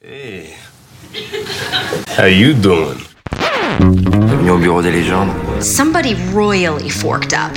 [0.00, 0.54] Hey.
[2.16, 2.98] How you doing?
[3.80, 5.30] Bienvenue au bureau des légendes?
[5.60, 7.50] Somebody royally forked up.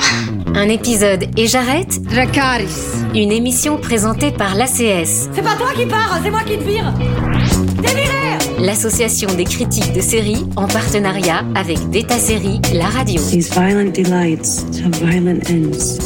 [0.55, 2.01] Un épisode et j'arrête?
[2.01, 3.05] Dracaris.
[3.13, 6.91] Une émission présentée par l'ACS, C'est pas toi qui pars, c'est moi qui te vire.
[7.83, 13.21] T'es viré l'association des critiques de séries en partenariat avec Beta Série, la radio.
[13.21, 15.99] These violent delights have violent ends.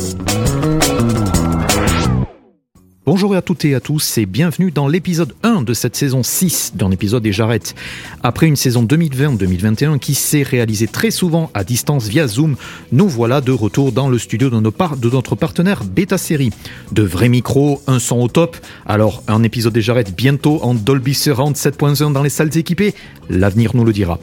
[3.06, 6.72] Bonjour à toutes et à tous et bienvenue dans l'épisode 1 de cette saison 6
[6.74, 7.76] d'un épisode et j'arrête.
[8.24, 12.56] Après une saison 2020-2021 qui s'est réalisée très souvent à distance via Zoom,
[12.92, 16.50] nous voilà de retour dans le studio de, nos de notre partenaire Beta Série.
[16.94, 18.58] De vrais micros, un son au top,
[18.88, 22.96] alors un épisode et j'arrête bientôt en Dolby Surround 7.1 dans les salles équipées,
[23.30, 24.18] l'avenir nous le dira.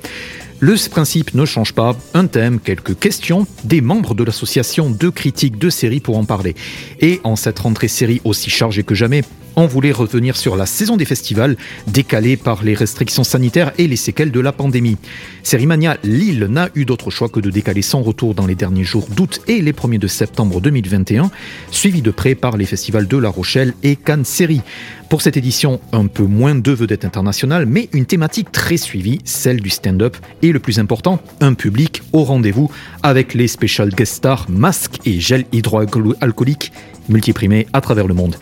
[0.64, 5.58] Le principe ne change pas, un thème, quelques questions, des membres de l'association de critiques
[5.58, 6.54] de séries pour en parler.
[7.00, 9.24] Et en cette rentrée série aussi chargée que jamais,
[9.56, 11.56] on voulait revenir sur la saison des festivals,
[11.86, 14.96] décalée par les restrictions sanitaires et les séquelles de la pandémie.
[15.42, 19.06] Sérimania Lille n'a eu d'autre choix que de décaler son retour dans les derniers jours
[19.08, 21.30] d'août et les premiers de septembre 2021,
[21.70, 24.62] suivi de près par les festivals de La Rochelle et Cannes Série.
[25.08, 29.60] Pour cette édition, un peu moins de vedettes internationales, mais une thématique très suivie, celle
[29.60, 32.70] du stand-up, et le plus important, un public au rendez-vous
[33.02, 36.72] avec les special guest stars, masques et gel hydroalcoolique
[37.08, 38.36] multiprimés à travers le monde.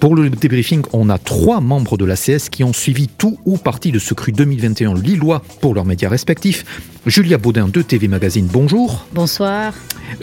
[0.00, 3.92] Pour le débriefing, on a trois membres de l'ACS qui ont suivi tout ou partie
[3.92, 6.64] de ce cru 2021 lillois pour leurs médias respectifs.
[7.06, 9.06] Julia Baudin de TV Magazine, bonjour.
[9.12, 9.74] Bonsoir.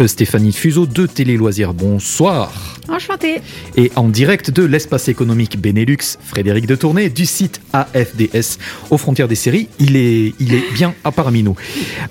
[0.01, 2.73] Euh, Stéphanie Fuseau de Télé Loisirs, bonsoir.
[2.89, 3.41] Enchanté.
[3.77, 9.29] Et en direct de l'espace économique Benelux, Frédéric de Tournay du site AFDS aux frontières
[9.29, 9.69] des séries.
[9.79, 11.55] Il est, il est bien à parmi nous.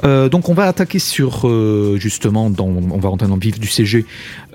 [0.04, 3.60] Euh, donc on va attaquer sur euh, justement, dans, on va rentrer dans le vif
[3.60, 4.06] du CG.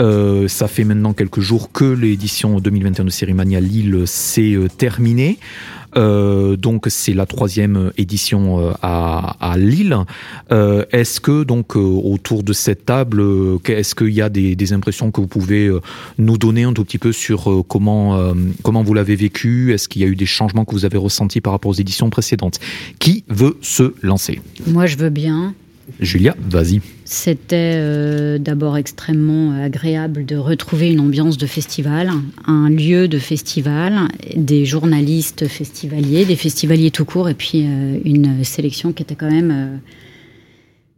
[0.02, 4.70] Euh, ça fait maintenant quelques jours que l'édition 2021 de Série Mania Lille s'est euh,
[4.70, 5.40] terminée.
[5.96, 9.98] Euh, donc c'est la troisième édition euh, à, Lille.
[10.52, 13.23] Est-ce que donc autour de cette table,
[13.66, 15.72] est-ce qu'il y a des, impressions que vous pouvez
[16.20, 18.33] nous donner un tout petit peu sur comment
[18.64, 19.73] comment vous l'avez vécu?
[19.73, 22.10] Est-ce qu'il y a eu des changements que vous avez ressentis par rapport aux éditions
[22.10, 22.60] précédentes?
[23.00, 24.42] Qui veut se lancer?
[24.67, 25.56] Moi, je veux bien.
[25.99, 26.81] Julia, vas-y.
[27.05, 32.11] C'était euh, d'abord extrêmement agréable de retrouver une ambiance de festival,
[32.45, 38.43] un lieu de festival, des journalistes festivaliers, des festivaliers tout court, et puis euh, une
[38.43, 39.77] sélection qui était quand même euh,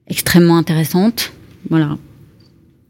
[0.08, 1.32] extrêmement intéressante.
[1.70, 1.98] Voilà.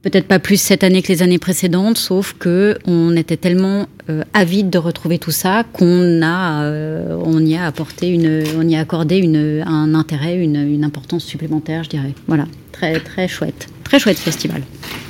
[0.01, 4.23] Peut-être pas plus cette année que les années précédentes, sauf que on était tellement euh,
[4.33, 8.77] avide de retrouver tout ça qu'on a, euh, on y a apporté une, on y
[8.77, 12.13] a accordé une, un intérêt, une, une importance supplémentaire, je dirais.
[12.27, 14.61] Voilà, très très chouette, très chouette festival.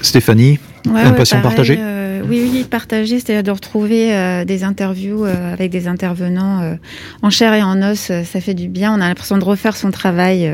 [0.02, 0.58] Stéphanie,
[0.88, 1.76] Ouais, Impression ouais, pareil, partagée?
[1.78, 6.76] euh, Oui, oui, partagée, c'est-à-dire de retrouver euh, des interviews euh, avec des intervenants euh,
[7.22, 8.92] en chair et en os, ça fait du bien.
[8.94, 10.52] On a l'impression de refaire son travail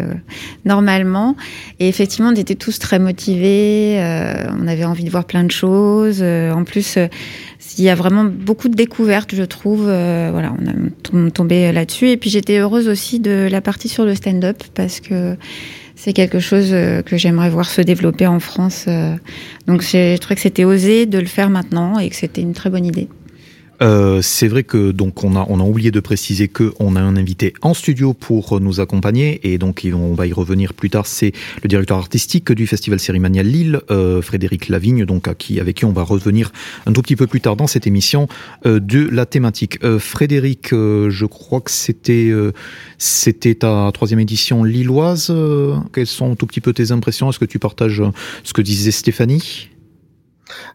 [0.65, 1.35] normalement.
[1.79, 3.97] Et effectivement, on était tous très motivés,
[4.59, 6.21] on avait envie de voir plein de choses.
[6.23, 6.97] En plus,
[7.77, 9.83] il y a vraiment beaucoup de découvertes, je trouve.
[9.83, 12.09] Voilà, on tom- tombé là-dessus.
[12.09, 15.35] Et puis j'étais heureuse aussi de la partie sur le stand-up parce que
[15.95, 18.85] c'est quelque chose euh, que j'aimerais voir se développer en France.
[18.87, 19.15] euh.
[19.67, 22.69] Donc j'ai trouvé que c'était osé de le faire maintenant et que c'était une très
[22.69, 23.07] bonne idée.
[23.81, 27.01] Euh, c'est vrai que donc on a on a oublié de préciser que on a
[27.01, 31.07] un invité en studio pour nous accompagner et donc on va y revenir plus tard.
[31.07, 35.77] C'est le directeur artistique du festival Sérimania Lille, euh, Frédéric Lavigne, donc à qui avec
[35.77, 36.51] qui on va revenir
[36.85, 38.27] un tout petit peu plus tard dans cette émission
[38.65, 39.79] euh, de la thématique.
[39.99, 42.31] Frédéric, je crois que c'était
[42.97, 45.33] c'était ta troisième édition lilloise.
[45.93, 47.29] Quelles sont un tout petit peu tes impressions?
[47.29, 48.03] Est-ce que tu partages
[48.43, 49.69] ce que disait Stéphanie?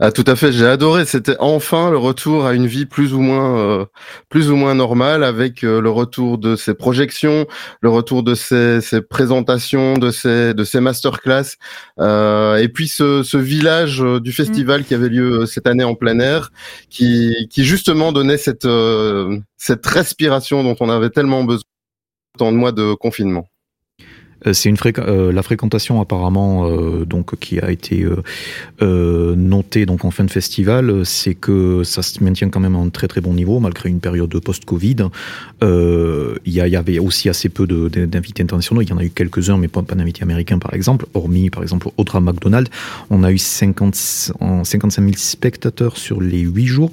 [0.01, 1.05] Ah, tout à fait, j'ai adoré.
[1.05, 3.87] C'était enfin le retour à une vie plus ou moins, euh,
[4.29, 7.47] plus ou moins normale, avec euh, le retour de ces projections,
[7.81, 11.57] le retour de ces, ces présentations, de ces, de ces masterclass,
[12.01, 15.95] euh, et puis ce, ce village euh, du festival qui avait lieu cette année en
[15.95, 16.51] plein air,
[16.89, 21.65] qui, qui justement donnait cette, euh, cette respiration dont on avait tellement besoin
[22.39, 23.50] dans le mois de confinement.
[24.47, 28.07] Euh, C'est une euh, la fréquentation apparemment euh, donc qui a été
[28.81, 32.89] notée donc en fin de festival, c'est que ça se maintient quand même à un
[32.89, 34.97] très très bon niveau malgré une période post-Covid.
[35.63, 38.81] Euh, Il y, avait aussi assez peu de- de- d'invités internationaux.
[38.83, 41.07] Il y en a eu quelques-uns, mais pas, d'invités américains par exemple.
[41.15, 42.69] Hormis par exemple Audra McDonald,
[43.11, 46.91] on a eu 50, en 55 000 spectateurs sur les 8 jours.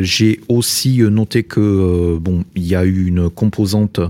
[0.00, 4.00] J'ai aussi noté que bon, il y a eu une composante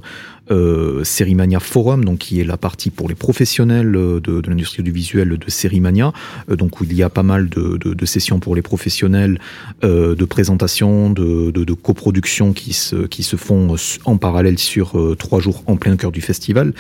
[0.50, 4.90] euh, Sérimania Forum, donc qui est la partie pour les professionnels de, de l'industrie du
[4.90, 6.12] visuel de Sérimania,
[6.50, 9.40] euh, donc où il y a pas mal de, de, de sessions pour les professionnels,
[9.84, 14.98] euh, de présentation, de, de, de coproduction qui se, qui se font en parallèle sur
[14.98, 16.72] euh, trois jours en plein cœur du festival.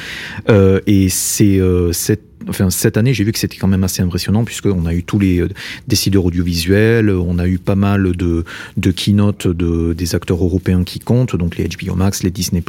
[0.48, 1.60] Euh, et c'est
[1.92, 5.02] cette enfin, cette année, j'ai vu que c'était quand même assez impressionnant puisqu'on a eu
[5.02, 5.48] tous les euh,
[5.88, 8.44] décideurs audiovisuels, on a eu pas mal de,
[8.76, 12.62] de keynotes de, des acteurs européens qui comptent, donc les HBO Max, les Disney+,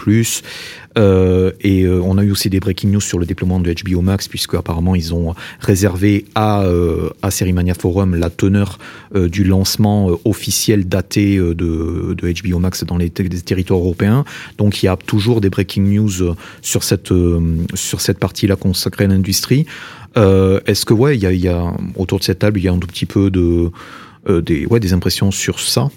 [0.97, 4.01] euh, et euh, on a eu aussi des breaking news sur le déploiement de HBO
[4.01, 8.77] Max puisque apparemment ils ont réservé à, euh, à Serimania Forum la teneur
[9.13, 14.25] du lancement officiel daté de, de HBO Max dans les, les, territoires européens.
[14.57, 17.13] Donc il y a toujours des breaking news sur cette,
[17.75, 19.62] sur cette partie-là consacrée à l'industrie.
[20.17, 22.67] Euh, Est-ce que ouais, il y a, y a, autour de cette table, il y
[22.67, 23.71] a un tout petit peu de
[24.29, 25.89] euh, des ouais des impressions sur ça?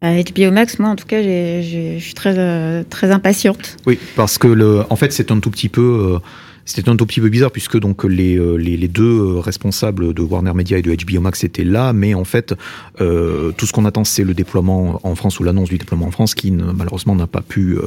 [0.00, 3.76] À HBO Max, moi en tout cas, je suis très euh, très impatiente.
[3.86, 6.18] Oui, parce que le, en fait, c'est un tout petit peu
[6.68, 10.52] c'était un tout petit peu bizarre puisque donc les, les, les, deux responsables de Warner
[10.52, 12.54] Media et de HBO Max étaient là, mais en fait
[13.00, 16.10] euh, tout ce qu'on attend c'est le déploiement en France ou l'annonce du déploiement en
[16.10, 17.78] France qui malheureusement n'a pas pu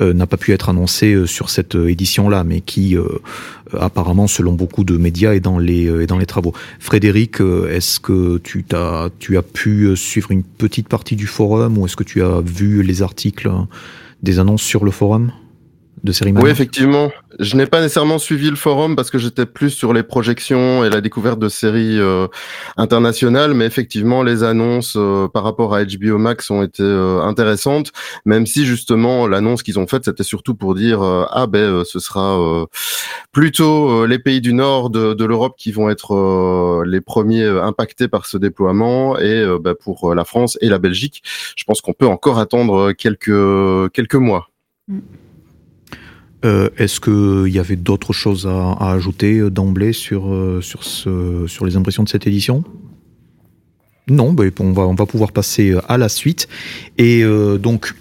[0.00, 3.06] euh, n'a pas pu être annoncé sur cette édition là, mais qui euh,
[3.72, 6.52] apparemment selon beaucoup de médias est dans les est dans les travaux.
[6.80, 11.86] Frédéric, est-ce que tu as tu as pu suivre une petite partie du forum ou
[11.86, 13.50] est-ce que tu as vu les articles
[14.22, 15.32] des annonces sur le forum?
[16.02, 17.10] De série Oui, effectivement.
[17.38, 20.90] Je n'ai pas nécessairement suivi le forum parce que j'étais plus sur les projections et
[20.90, 22.26] la découverte de séries euh,
[22.76, 27.92] internationales, mais effectivement, les annonces euh, par rapport à HBO Max ont été euh, intéressantes,
[28.24, 31.98] même si justement l'annonce qu'ils ont faite, c'était surtout pour dire euh, ah ben ce
[31.98, 32.66] sera euh,
[33.32, 38.26] plutôt les pays du nord de, de l'Europe qui vont être les premiers impactés par
[38.26, 41.22] ce déploiement et ben, pour la France et la Belgique,
[41.56, 44.48] je pense qu'on peut encore attendre quelques quelques mois.
[44.88, 44.98] Mm.
[46.44, 51.46] Euh, Est-ce qu'il y avait d'autres choses à, à ajouter d'emblée sur, euh, sur, ce,
[51.46, 52.62] sur les impressions de cette édition?
[54.08, 56.48] Non, bah, on, va, on va pouvoir passer à la suite.
[56.96, 57.94] Et euh, donc,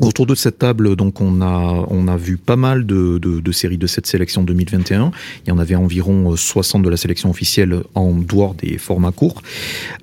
[0.00, 3.52] Autour de cette table, donc on a on a vu pas mal de, de, de,
[3.52, 5.10] séries de cette sélection 2021.
[5.44, 9.42] Il y en avait environ 60 de la sélection officielle en dehors des formats courts.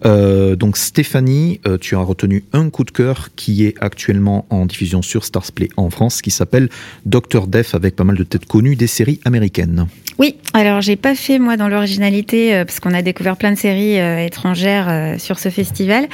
[0.06, 4.66] Euh, donc Stéphanie, euh, tu as retenu un coup de cœur qui est actuellement en
[4.66, 6.70] diffusion sur Starsplay en France, qui s'appelle
[7.06, 9.88] Doctor Death avec pas mal de têtes connues des séries américaines.
[10.18, 13.58] Oui, alors j'ai pas fait moi dans l'originalité euh, parce qu'on a découvert plein de
[13.58, 16.08] séries euh, étrangères euh, sur ce festival,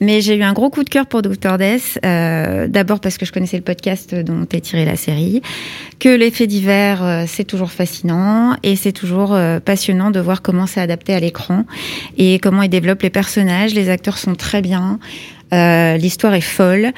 [0.00, 1.98] mais j'ai eu un gros coup de cœur pour Doctor Death.
[2.02, 5.42] D'abord parce que je connaissais le podcast dont est tiré la série,
[5.98, 11.14] que l'effet divers c'est toujours fascinant et c'est toujours passionnant de voir comment c'est adapté
[11.14, 11.64] à l'écran
[12.16, 13.74] et comment il développe les personnages.
[13.74, 14.98] Les acteurs sont très bien.
[15.52, 16.92] Euh, L'histoire est folle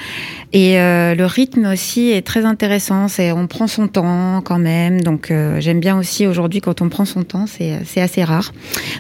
[0.53, 3.09] et euh, le rythme aussi est très intéressant.
[3.09, 6.89] C'est on prend son temps quand même, donc euh, j'aime bien aussi aujourd'hui quand on
[6.89, 8.53] prend son temps, c'est assez rare.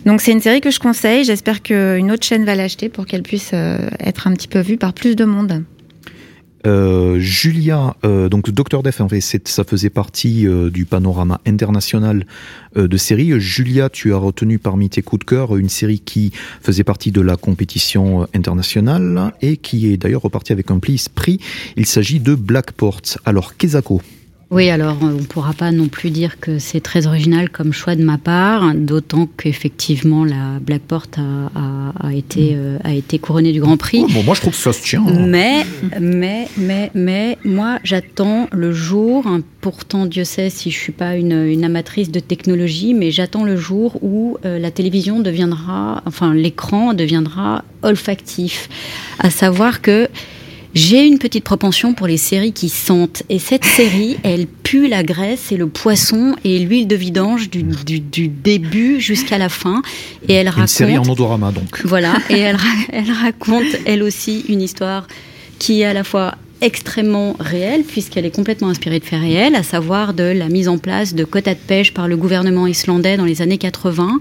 [0.07, 1.25] Donc c'est une série que je conseille.
[1.25, 4.79] J'espère qu'une autre chaîne va l'acheter pour qu'elle puisse euh, être un petit peu vue
[4.79, 5.65] par plus de monde.
[6.67, 12.27] Euh, Julia, euh, donc Docteur Def, en fait, ça faisait partie euh, du panorama international
[12.75, 13.39] de séries.
[13.39, 16.33] Julia, tu as retenu parmi tes coups de cœur une série qui
[16.63, 21.39] faisait partie de la compétition internationale et qui est d'ailleurs repartie avec un prix.
[21.77, 23.03] Il s'agit de Blackport.
[23.27, 24.01] Alors, Kezako.
[24.53, 27.97] Oui, alors on ne pourra pas non plus dire que c'est très original comme choix
[27.97, 33.53] de ma part, d'autant qu'effectivement la Blackport a, a, a été, euh, a été couronnée
[33.53, 34.05] du Grand Prix.
[34.05, 35.03] Oh, bon, moi je trouve que ça se tient.
[35.09, 35.27] Hein.
[35.27, 35.65] Mais,
[35.99, 40.93] mais, mais, mais, moi j'attends le jour, hein, pourtant Dieu sait si je ne suis
[40.93, 46.03] pas une, une, amatrice de technologie, mais j'attends le jour où euh, la télévision deviendra,
[46.05, 48.69] enfin l'écran deviendra olfactif.
[49.19, 50.11] À savoir que
[50.75, 53.23] j'ai une petite propension pour les séries qui sentent.
[53.29, 57.63] Et cette série, elle pue la graisse et le poisson et l'huile de vidange du,
[57.63, 59.83] du, du début jusqu'à la fin.
[60.29, 60.69] Et elle une raconte.
[60.69, 61.83] série en odorama, donc.
[61.85, 62.15] Voilà.
[62.31, 62.57] Et elle,
[62.93, 65.07] elle raconte, elle aussi, une histoire
[65.59, 69.63] qui est à la fois extrêmement réelle, puisqu'elle est complètement inspirée de faits réels, à
[69.63, 73.25] savoir de la mise en place de quotas de pêche par le gouvernement islandais dans
[73.25, 74.21] les années 80,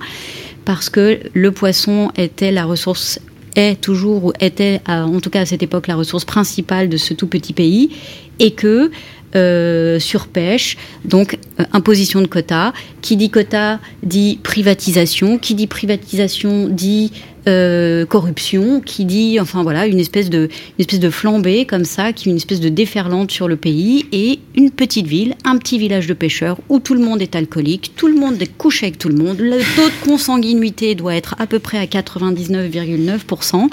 [0.65, 3.19] parce que le poisson était la ressource
[3.55, 7.13] est toujours ou était en tout cas à cette époque la ressource principale de ce
[7.13, 7.91] tout petit pays
[8.39, 8.91] et que
[9.33, 12.73] euh, surpêche, donc euh, imposition de quotas.
[13.01, 17.13] Qui dit quota dit privatisation, qui dit privatisation dit
[17.47, 22.13] euh, corruption, qui dit enfin voilà une espèce de une espèce de flambée comme ça,
[22.13, 25.79] qui est une espèce de déferlante sur le pays et une petite ville, un petit
[25.79, 29.09] village de pêcheurs où tout le monde est alcoolique, tout le monde couche avec tout
[29.09, 33.69] le monde, le taux de consanguinité doit être à peu près à 99,9%.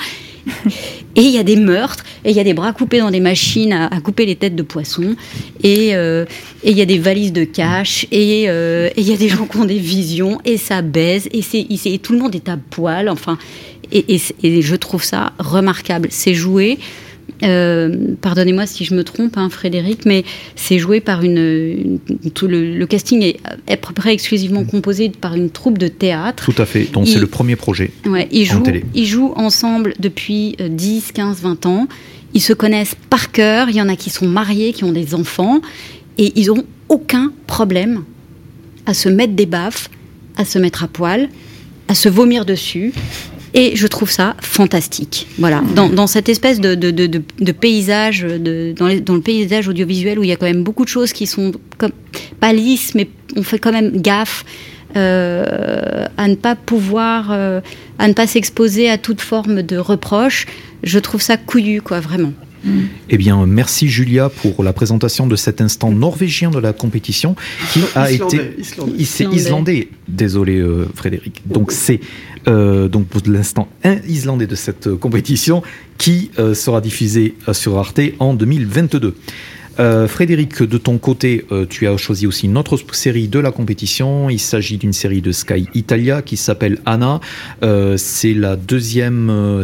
[1.17, 3.21] Et il y a des meurtres, et il y a des bras coupés dans des
[3.21, 5.17] machines à, couper les têtes de poissons,
[5.65, 9.57] et il y a des valises de cash, et il y a des gens qui
[9.57, 13.09] ont des visions, et ça baise, et, c'est, et tout le monde est à poil,
[13.09, 13.37] enfin,
[13.91, 16.09] et, et je trouve ça remarquable.
[16.11, 16.79] C'est joué
[17.43, 20.25] euh, pardonnez-moi si je me trompe, hein, Frédéric, mais
[20.57, 21.99] c'est joué par une.
[22.35, 23.37] tout le, casting est
[23.69, 26.45] à peu près exclusivement composé par une troupe de théâtre.
[26.45, 26.85] Tout à fait.
[26.93, 27.91] Donc c'est le premier projet.
[28.07, 28.63] Ouais, ils, jouent,
[28.95, 31.89] ils jouent ensemble depuis 10, 15, 20 ans.
[32.35, 33.69] Ils se connaissent par cœur.
[33.71, 35.61] Il y en a qui sont mariés, qui ont des enfants.
[36.19, 38.05] Et ils n'ont aucun problème
[38.87, 39.89] à se mettre des baffes,
[40.37, 41.29] à se mettre à poil,
[41.89, 42.93] à se vomir dessus.
[43.59, 45.27] Et je trouve ça fantastique.
[45.37, 50.33] Voilà, dans, cette espèce de, de, paysage, dans, dans, le paysage audiovisuel où il y
[50.33, 51.91] a quand même beaucoup de choses qui sont comme,
[52.39, 54.45] pas lisses, mais on fait quand même gaffe.
[54.97, 57.61] Euh, à ne pas pouvoir, euh,
[57.99, 60.47] à ne pas s'exposer à toute forme de reproche.
[60.83, 62.33] Je trouve ça couillu, quoi, vraiment.
[63.09, 67.37] Eh bien, merci Julia pour la présentation de cet instant norvégien de la compétition
[67.73, 68.57] qui a été
[68.97, 69.37] islandais.
[69.37, 69.89] islandais.
[70.09, 71.43] Désolé euh, Frédéric.
[71.47, 72.01] Donc c'est
[72.47, 75.63] euh, donc pour l'instant un islandais de cette compétition
[75.99, 79.15] qui euh, sera diffusé sur Arte en 2022.
[79.81, 83.53] Euh, Frédéric, de ton côté, euh, tu as choisi aussi une autre série de la
[83.53, 84.29] compétition.
[84.29, 87.21] Il s'agit d'une série de Sky Italia qui s'appelle Anna.
[87.63, 89.63] Euh, c'est la deuxième,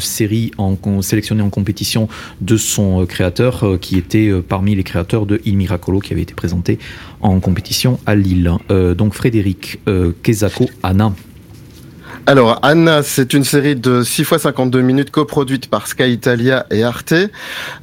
[0.00, 0.52] série
[1.00, 2.08] sélectionnée en compétition
[2.40, 6.78] de son créateur, qui était parmi les créateurs de Il Miracolo, qui avait été présenté
[7.20, 8.50] en compétition à Lille.
[8.96, 9.80] donc Frédéric
[10.22, 11.12] Kezako, Anna.
[12.26, 16.82] Alors, Anna, c'est une série de 6 fois 52 minutes coproduite par Sky Italia et
[16.82, 17.12] Arte.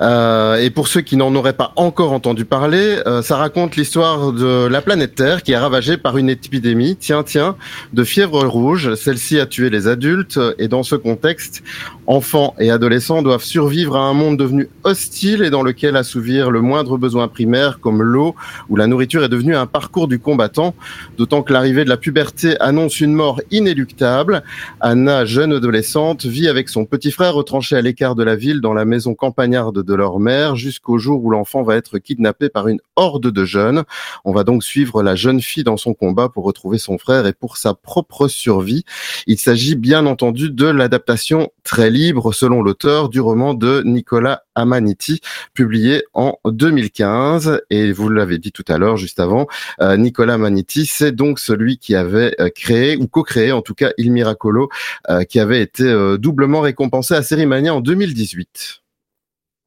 [0.01, 4.33] Euh, et pour ceux qui n'en auraient pas encore entendu parler, euh, ça raconte l'histoire
[4.33, 7.55] de la planète Terre qui est ravagée par une épidémie, tiens, tiens,
[7.93, 8.95] de fièvre rouge.
[8.95, 11.61] Celle-ci a tué les adultes et dans ce contexte,
[12.07, 16.61] enfants et adolescents doivent survivre à un monde devenu hostile et dans lequel assouvir le
[16.61, 18.35] moindre besoin primaire comme l'eau
[18.69, 20.73] ou la nourriture est devenu un parcours du combattant,
[21.19, 24.30] d'autant que l'arrivée de la puberté annonce une mort inéluctable
[24.79, 28.73] Anna, jeune adolescente, vit avec son petit frère retranché à l'écart de la ville dans
[28.73, 32.79] la maison campagnarde de leur mère jusqu'au jour où l'enfant va être kidnappé par une
[32.95, 33.83] horde de jeunes.
[34.25, 37.33] On va donc suivre la jeune fille dans son combat pour retrouver son frère et
[37.33, 38.83] pour sa propre survie.
[39.27, 45.21] Il s'agit bien entendu de l'adaptation très libre, selon l'auteur, du roman de Nicolas Amaniti,
[45.53, 47.61] publié en 2015.
[47.69, 49.47] Et vous l'avez dit tout à l'heure, juste avant,
[49.81, 53.91] euh, Nicolas Amaniti, c'est donc celui qui avait euh, créé, ou co-créé en tout cas,
[53.97, 54.69] Il Miracolo,
[55.09, 55.81] euh, qui avait été
[56.17, 58.80] doublement récompensé à Sérimania en 2018.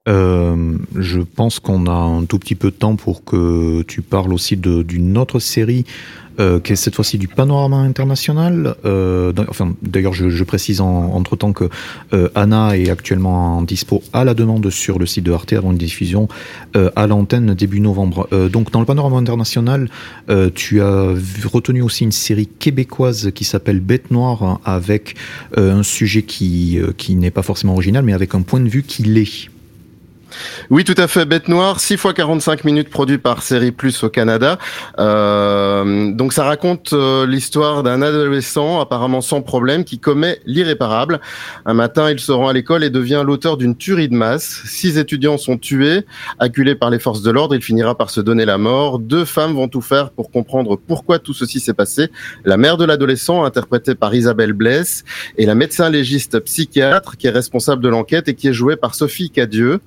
[0.06, 4.56] Je pense qu'on a un tout petit peu de temps pour que tu parles aussi
[4.56, 5.84] d'une autre série
[6.40, 8.75] euh, qui est cette fois-ci du panorama international.
[8.84, 11.68] Euh, enfin, d'ailleurs, je, je, précise entre temps que
[12.12, 15.70] euh, Anna est actuellement en dispo à la demande sur le site de Arte avant
[15.70, 16.28] une diffusion
[16.76, 18.28] euh, à l'antenne début novembre.
[18.32, 19.88] Euh, donc, dans le panorama international,
[20.54, 25.14] tu as retenu aussi une série québécoise qui s'appelle Bête Noire avec
[25.56, 29.02] un sujet qui qui n'est pas forcément original, mais avec un point de vue qui
[29.02, 29.50] l'est.
[30.70, 31.24] Oui, tout à fait.
[31.24, 34.58] Bête Noire, 6 fois 45 minutes produit par Série Plus au Canada.
[34.98, 41.20] Euh, donc ça raconte euh, l'histoire d'un adolescent apparemment sans problème qui commet l'irréparable.
[41.66, 44.62] Un matin, il se rend à l'école et devient l'auteur d'une tuerie de masse.
[44.64, 46.04] Six étudiants sont tués,
[46.38, 47.54] acculés par les forces de l'ordre.
[47.54, 48.98] Il finira par se donner la mort.
[48.98, 52.10] Deux femmes vont tout faire pour comprendre pourquoi tout ceci s'est passé.
[52.44, 55.04] La mère de l'adolescent, interprétée par Isabelle Blesse,
[55.36, 58.94] et la médecin légiste psychiatre qui est responsable de l'enquête et qui est jouée par
[58.94, 59.80] Sophie Cadieux.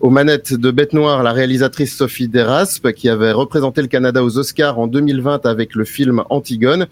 [0.00, 4.38] Aux manettes de Bête Noire, la réalisatrice Sophie Deraspe, qui avait représenté le Canada aux
[4.38, 6.86] Oscars en 2020 avec le film Antigone.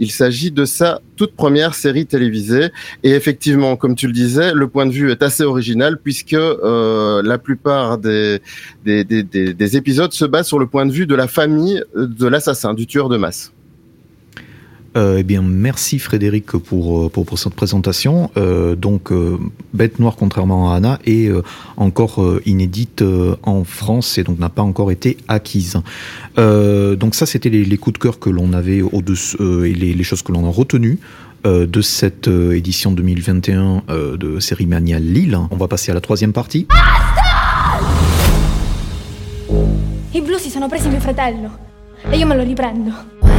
[0.00, 2.70] Il s'agit de sa toute première série télévisée.
[3.02, 7.20] Et effectivement, comme tu le disais, le point de vue est assez original puisque euh,
[7.22, 8.40] la plupart des,
[8.82, 12.26] des, des, des épisodes se basent sur le point de vue de la famille de
[12.26, 13.52] l'assassin, du tueur de masse.
[14.96, 18.30] Euh, eh bien, merci Frédéric pour, euh, pour, cette présentation.
[18.36, 19.12] Euh, donc,
[19.72, 21.30] Bête Noire, contrairement à Anna, est
[21.76, 23.02] encore inédite
[23.42, 25.80] en France et donc n'a pas encore été acquise.
[26.36, 29.36] donc ça, c'était les, coups de cœur que l'on avait au-dessus
[29.66, 30.98] et les, les, choses que l'on a retenues.
[31.44, 33.82] de cette édition 2021
[34.16, 35.38] de Série Mania Lille.
[35.50, 36.66] On va passer à la troisième partie.
[40.14, 41.58] I blu si sono presi mio fratello
[42.08, 43.33] e io me lo riprendo.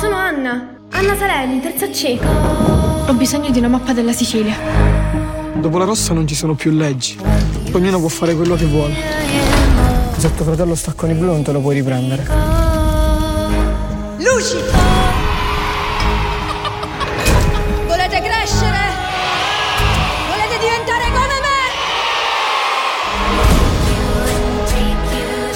[0.00, 2.18] Sono Anna, Anna Sarelli, terza C.
[3.06, 4.56] Ho bisogno di una mappa della Sicilia.
[5.54, 7.16] Dopo la rossa non ci sono più leggi.
[7.70, 8.92] Ognuno può fare quello che vuole.
[10.16, 12.26] Se tuo fratello sta con i blu non te lo puoi riprendere.
[14.16, 14.56] Luci!
[17.86, 18.78] Volete crescere?
[20.28, 21.58] Volete diventare come me?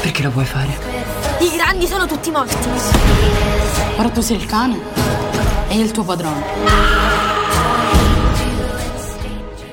[0.01, 0.90] Perché lo vuoi fare?
[1.43, 2.55] I grandi sono tutti morti.
[3.97, 4.79] Ora tu sei il cane
[5.69, 6.43] e il tuo padrone.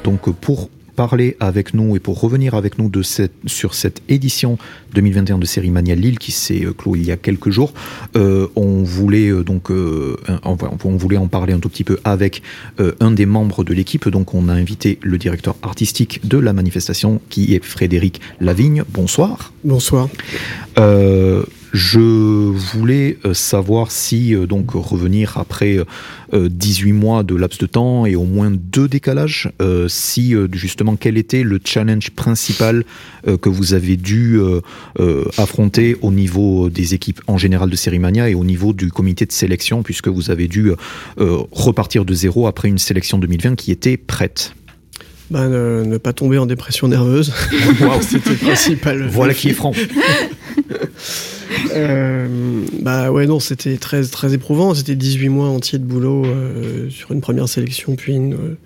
[0.02, 4.58] Donc pour parler avec nous et pour revenir avec nous de cette, sur cette édition
[4.94, 7.72] 2021 de Série Mania Lille qui s'est euh, clos il y a quelques jours.
[8.16, 12.00] Euh, on voulait euh, donc euh, on, on, voulait en parler un tout petit peu
[12.04, 12.42] avec
[12.80, 14.10] euh, un des membres de l'équipe.
[14.10, 18.84] Donc on a invité le directeur artistique de la manifestation qui est Frédéric Lavigne.
[18.90, 19.54] Bonsoir.
[19.64, 20.10] Bonsoir.
[21.74, 25.78] Euh, je voulais euh, savoir si, euh, donc, revenir après
[26.34, 30.48] euh, 18 mois de laps de temps et au moins deux décalages, euh, si, euh,
[30.54, 32.84] justement, quel était le challenge principal
[33.28, 34.40] euh, que vous avez dû
[35.38, 39.32] affronter au niveau des équipes en général de Sérimania et au niveau du comité de
[39.32, 40.72] sélection, puisque vous avez dû
[41.18, 44.54] repartir de zéro après une sélection 2020 qui était prête?
[45.30, 47.34] Bah, ne, ne, pas tomber en dépression nerveuse.
[47.82, 47.90] Wow.
[48.02, 49.08] C'était le principal.
[49.08, 49.74] Voilà qui est franc.
[51.74, 52.28] euh,
[52.82, 54.74] bah ouais, non, c'était très, très éprouvant.
[54.74, 58.58] C'était 18 mois entiers de boulot euh, sur une première sélection, puis une, euh,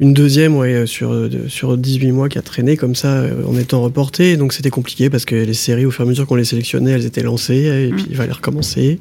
[0.00, 3.56] une deuxième, ouais, sur, de, sur 18 mois qui a traîné comme ça euh, en
[3.56, 4.36] étant reporté.
[4.36, 6.92] Donc c'était compliqué parce que les séries, au fur et à mesure qu'on les sélectionnait,
[6.92, 8.98] elles étaient lancées et puis il fallait recommencer.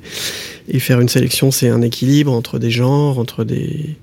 [0.69, 3.95] Et faire une sélection, c'est un équilibre entre des genres, entre des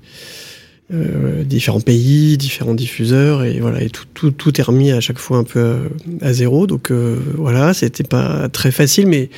[0.93, 5.19] euh, différents pays, différents diffuseurs, et voilà, et tout, tout, tout, est remis à chaque
[5.19, 5.59] fois un peu
[6.21, 6.67] à, à zéro.
[6.67, 9.29] Donc euh, voilà, c'était pas très facile, mais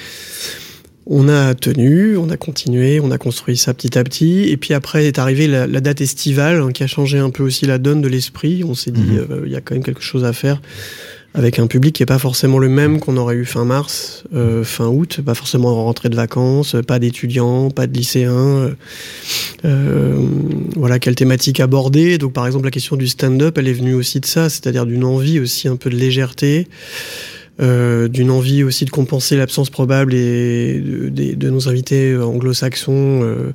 [1.06, 4.50] on a tenu, on a continué, on a construit ça petit à petit.
[4.50, 7.44] Et puis après est arrivée la, la date estivale hein, qui a changé un peu
[7.44, 8.64] aussi la donne de l'esprit.
[8.64, 9.32] On s'est dit, il -hmm.
[9.32, 10.62] euh, y a quand même quelque chose à faire
[11.34, 14.64] avec un public qui est pas forcément le même qu'on aurait eu fin mars, euh,
[14.64, 18.76] fin août, pas forcément en rentrée de vacances, pas d'étudiants, pas de lycéens.
[19.66, 20.28] Euh,
[20.76, 22.18] voilà quelle thématique aborder.
[22.18, 25.04] Donc par exemple la question du stand-up, elle est venue aussi de ça, c'est-à-dire d'une
[25.04, 26.68] envie aussi un peu de légèreté.
[27.62, 33.22] Euh, d'une envie aussi de compenser l'absence probable et de, de, de, nos invités anglo-saxons
[33.22, 33.52] euh,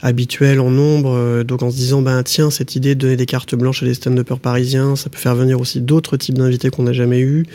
[0.00, 1.14] habituels en nombre.
[1.14, 3.86] Euh, donc en se disant, ben tiens, cette idée de donner des cartes blanches à
[3.86, 7.46] des stand-uppers parisiens, ça peut faire venir aussi d'autres types d'invités qu'on n'a jamais eu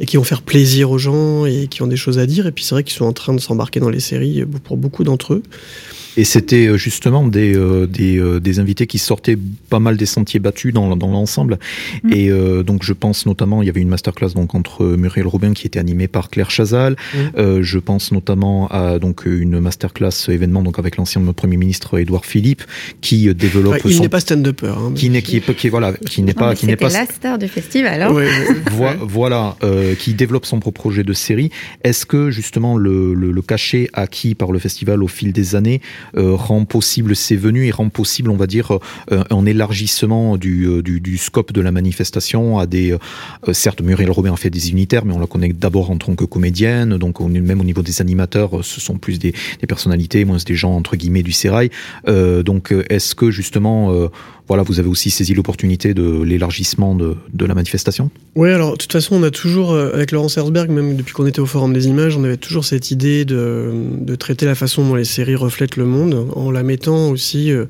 [0.00, 2.46] et qui vont faire plaisir aux gens et qui ont des choses à dire.
[2.46, 5.04] Et puis c'est vrai qu'ils sont en train de s'embarquer dans les séries pour beaucoup
[5.04, 5.42] d'entre eux.
[6.18, 9.38] Et c'était justement des, euh, des, euh, des, invités qui sortaient
[9.70, 11.60] pas mal des sentiers battus dans, dans l'ensemble.
[12.02, 12.12] Mmh.
[12.12, 15.52] Et euh, donc je pense notamment, il y avait une masterclass donc entre Muriel Robin
[15.52, 16.96] qui était animée par Claire Chazal.
[17.14, 17.60] Mmh.
[17.62, 22.62] je pense notamment à donc une masterclass événement donc avec l'ancien Premier ministre Édouard Philippe
[23.00, 23.74] qui développe.
[23.74, 24.02] Ouais, il son...
[24.02, 24.68] n'est pas stand-upper.
[24.68, 28.02] Hein, qui n'est qui, voilà qui n'est pas qui n'est pas la star du festival.
[28.02, 28.28] Hein ouais,
[28.78, 28.96] ouais.
[29.00, 29.56] voilà
[29.98, 31.50] qui développe son propre projet de série.
[31.82, 35.80] Est-ce que justement le, le, le cachet acquis par le festival au fil des années
[36.16, 38.78] euh, rend possible ces venues et rend possible, on va dire,
[39.12, 42.92] euh, un élargissement du, euh, du, du, scope de la manifestation à des.
[42.92, 46.14] Euh, certes, Muriel Robin a fait des unitaires, mais on la connaît d'abord en tant
[46.14, 50.24] que comédienne, donc on, même au niveau des animateurs, ce sont plus des, des personnalités,
[50.24, 51.67] moins des gens entre guillemets du sérail.
[52.06, 54.10] Donc, est-ce que justement
[54.46, 58.10] voilà, vous avez aussi saisi l'opportunité de l'élargissement de, la manifestation?
[58.34, 61.40] Oui, alors de toute façon, on a toujours, avec Laurence Herzberg, même depuis qu'on était
[61.40, 65.04] au Forum des images, on avait toujours cette idée de, traiter la façon dont les
[65.04, 67.66] séries reflètent le monde, en la mettant aussi euh,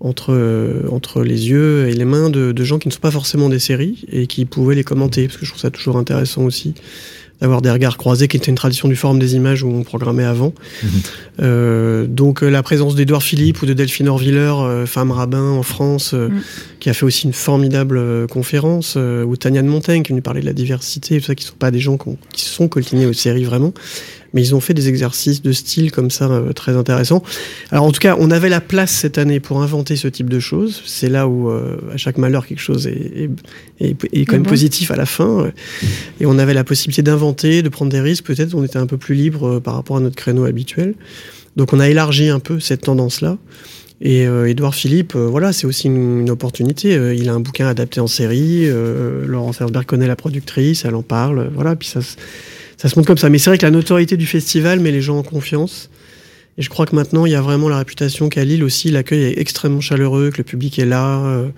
[0.00, 3.58] entre, euh, les yeux et les mains de, gens qui ne sont pas forcément des
[3.58, 6.74] séries et qui pouvaient les commenter, parce que je trouve ça toujours intéressant aussi
[7.40, 10.24] d'avoir des regards croisés, qui était une tradition du Forum des images où on programmait
[10.24, 10.52] avant.
[10.82, 10.86] Mmh.
[11.42, 16.12] Euh, donc la présence d'Edouard Philippe ou de Delphine Orviller, euh, femme rabbin en France,
[16.12, 16.42] euh, mmh.
[16.80, 20.40] qui a fait aussi une formidable euh, conférence, ou Tania de Montaigne qui nous parlait
[20.40, 21.98] de la diversité, tout ça, qui ne sont pas des gens
[22.32, 23.72] qui se sont coltinés aux séries vraiment
[24.32, 27.22] mais ils ont fait des exercices de style comme ça euh, très intéressants.
[27.70, 30.40] Alors en tout cas, on avait la place cette année pour inventer ce type de
[30.40, 30.82] choses.
[30.86, 33.30] C'est là où euh, à chaque malheur quelque chose est, est,
[33.80, 34.50] est, est quand même bon.
[34.50, 35.50] positif à la fin.
[36.20, 38.24] Et on avait la possibilité d'inventer, de prendre des risques.
[38.24, 40.94] Peut-être on était un peu plus libre euh, par rapport à notre créneau habituel.
[41.56, 43.36] Donc on a élargi un peu cette tendance-là.
[44.02, 46.96] Et euh, Edouard Philippe, euh, voilà, c'est aussi une, une opportunité.
[46.96, 48.62] Euh, il a un bouquin adapté en série.
[48.64, 51.50] Euh, Laurence Herzberg connaît la productrice, elle en parle.
[51.54, 52.00] Voilà, puis ça,
[52.80, 53.28] ça se montre comme ça.
[53.28, 55.90] Mais c'est vrai que la notoriété du festival met les gens en confiance.
[56.58, 59.22] Et je crois que maintenant, il y a vraiment la réputation qu'à Lille aussi, l'accueil
[59.22, 61.24] est extrêmement chaleureux, que le public est là.
[61.24, 61.48] Euh,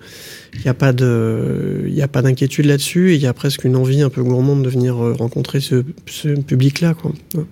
[0.53, 3.11] il n'y a pas de, il y a pas d'inquiétude là-dessus.
[3.11, 6.29] Et il y a presque une envie un peu gourmande de venir rencontrer ce, ce
[6.29, 7.11] public-là, quoi.
[7.35, 7.43] Ouais.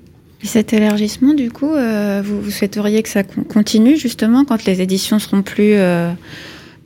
[0.43, 4.81] Et cet élargissement, du coup, euh, vous, vous, souhaiteriez que ça continue justement quand les
[4.81, 6.11] éditions seront plus, euh,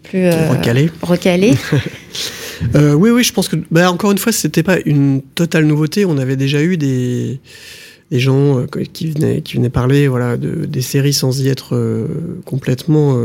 [0.03, 0.89] plus euh, recalées.
[1.01, 1.53] recalées.
[2.75, 6.05] Euh, oui, oui, je pense que, bah, encore une fois, c'était pas une totale nouveauté.
[6.05, 7.39] On avait déjà eu des,
[8.11, 11.75] des gens euh, qui venaient, qui venaient parler, voilà, de, des séries sans y être
[11.75, 12.07] euh,
[12.45, 13.17] complètement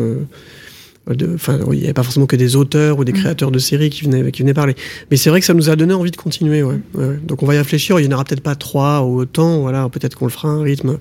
[1.34, 4.04] Enfin, il n'y avait pas forcément que des auteurs ou des créateurs de séries qui
[4.04, 4.76] venaient, qui venaient parler.
[5.10, 6.62] Mais c'est vrai que ça nous a donné envie de continuer.
[6.62, 6.78] Ouais.
[6.94, 7.18] Ouais.
[7.26, 7.98] Donc on va y réfléchir.
[7.98, 9.60] Il n'y en aura peut-être pas trois ou autant.
[9.60, 10.98] Voilà, peut-être qu'on le fera à un rythme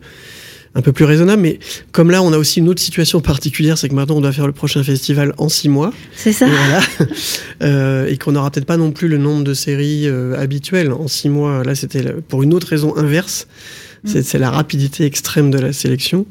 [0.76, 1.42] un peu plus raisonnable.
[1.42, 1.60] Mais
[1.92, 4.48] comme là, on a aussi une autre situation particulière, c'est que maintenant on doit faire
[4.48, 5.94] le prochain festival en six mois.
[6.16, 6.48] C'est ça.
[6.48, 6.82] Et, voilà.
[7.64, 11.08] euh, et qu'on n'aura peut-être pas non plus le nombre de séries euh, habituelles en
[11.08, 11.64] six mois.
[11.64, 13.48] Là, c'était pour une autre raison inverse.
[14.06, 16.26] C'est la rapidité extrême de la sélection.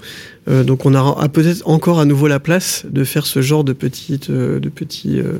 [0.49, 3.73] Euh, donc on a peut-être encore à nouveau la place de faire ce genre de
[3.73, 5.35] petites, euh, de petits euh,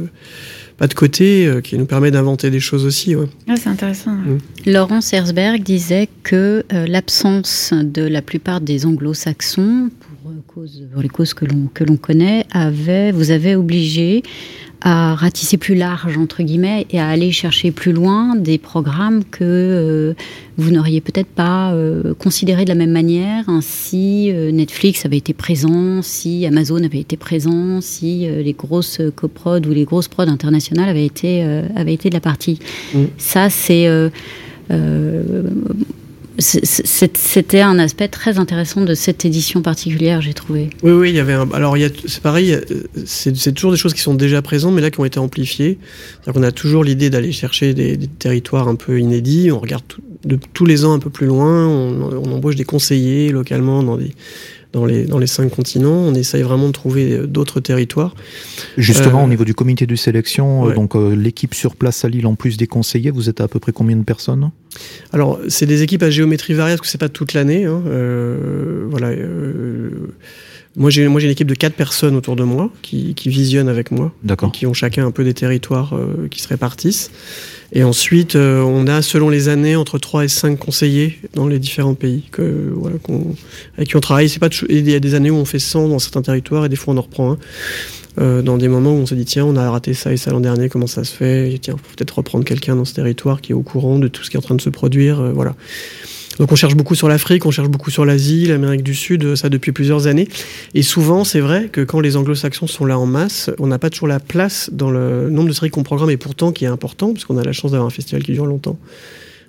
[0.79, 3.15] pas de côté euh, qui nous permet d'inventer des choses aussi.
[3.17, 3.27] Ouais.
[3.49, 4.13] Ah, c'est intéressant.
[4.13, 4.39] Mm.
[4.67, 9.91] Laurence Herzberg disait que euh, l'absence de la plupart des anglo-saxons,
[10.29, 14.23] pour, euh, cause, pour les causes que l'on que l'on connaît, avait, vous avez obligé
[14.81, 19.43] à ratisser plus large entre guillemets et à aller chercher plus loin des programmes que
[19.43, 20.15] euh,
[20.57, 25.17] vous n'auriez peut-être pas euh, considéré de la même manière hein, si euh, Netflix avait
[25.17, 30.09] été présent, si Amazon avait été présent, si euh, les grosses coprods ou les grosses
[30.09, 31.43] prods internationales avaient été
[31.75, 32.61] avaient été de la partie.
[32.95, 33.05] Mm.
[33.17, 33.89] Ça c'est
[36.39, 40.71] c'était un aspect très intéressant de cette édition particulière, j'ai trouvé.
[40.85, 41.51] Oui, oui, il y avait un...
[41.53, 42.63] Alors, c'est pareil, euh,
[43.07, 45.79] c'est toujours des choses qui sont déjà présentes, mais là qui ont été amplifiées.
[46.33, 49.51] Qu'on a toujours l'idée d'aller chercher des, territoires un peu inédits.
[49.51, 49.83] On regarde
[50.25, 51.67] de, tous les ans un peu plus loin.
[51.67, 54.13] On, on embauche des conseillers localement dans, des,
[54.73, 55.93] dans, les, dans les cinq continents.
[55.93, 58.15] On essaye vraiment de trouver euh, d'autres territoires.
[58.77, 60.75] Justement, Euh, au niveau du comité de sélection, euh, ouais.
[60.75, 63.59] donc euh, l'équipe sur place à Lille, en plus des conseillers, vous êtes à, peu
[63.59, 64.51] près combien de personnes?
[65.13, 67.65] Alors, c'est des équipes à géométrie variable, parce que c'est pas toute l'année.
[67.65, 67.83] Hein.
[67.87, 69.11] Euh, voilà.
[70.79, 73.69] Moi, j'ai moi j'ai une équipe de quatre personnes autour de moi qui, qui visionnent
[73.69, 74.53] avec moi, D'accord.
[74.53, 77.11] qui ont chacun un peu des territoires euh, qui se répartissent.
[77.73, 81.59] Et ensuite, euh, on a, selon les années, entre 3 et 5 conseillers dans les
[81.59, 83.35] différents pays que, voilà, qu'on-
[83.77, 84.29] avec qui on travaille.
[84.31, 86.69] C'est pas il y a des années où on fait 100 dans certains territoires et
[86.71, 87.39] des fois on en reprend un.
[88.21, 90.33] Euh, dans des moments où on se dit tiens on a raté ça et ça
[90.33, 91.53] l'an dernier comment ça se fait?
[91.53, 94.25] Et tiens faut peut-être reprendre quelqu'un dans ce territoire qui est au courant de tout
[94.25, 95.55] ce qui est en train de se produire euh, voilà
[96.39, 99.37] donc on cherche beaucoup sur l'Afrique, on cherche beaucoup sur l'Asie, l'Amérique du Sud, euh,
[99.37, 100.29] ça depuis plusieurs années.
[100.75, 103.91] Et souvent, c'est vrai que quand les anglo-saxons sont là en masse, on n'a pas
[103.91, 107.13] toujours la place dans le nombre de séries qu'on programme, et pourtant qui est important,
[107.13, 108.79] puisqu'on a la chance d'avoir un festival qui dure longtemps.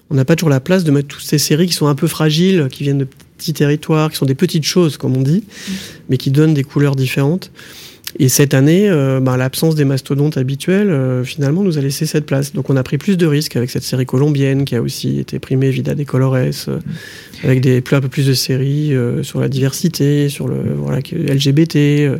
[0.10, 2.08] On n'a pas toujours la place de mettre toutes ces séries qui sont un peu
[2.08, 5.44] fragiles, qui viennent de petits territoires, qui sont des petites choses, comme on dit,
[6.10, 7.52] mais qui donnent des couleurs différentes.
[8.18, 12.26] Et cette année, euh, ben, l'absence des mastodontes habituels, euh, finalement, nous a laissé cette
[12.26, 12.54] place.
[12.54, 15.38] Donc on a pris plus de risques avec cette série colombienne qui a aussi été
[15.38, 16.80] primée Vida de Colores, euh,
[17.44, 21.00] avec des, plus, un peu plus de séries euh, sur la diversité, sur le voilà,
[21.14, 22.18] LGBT, euh,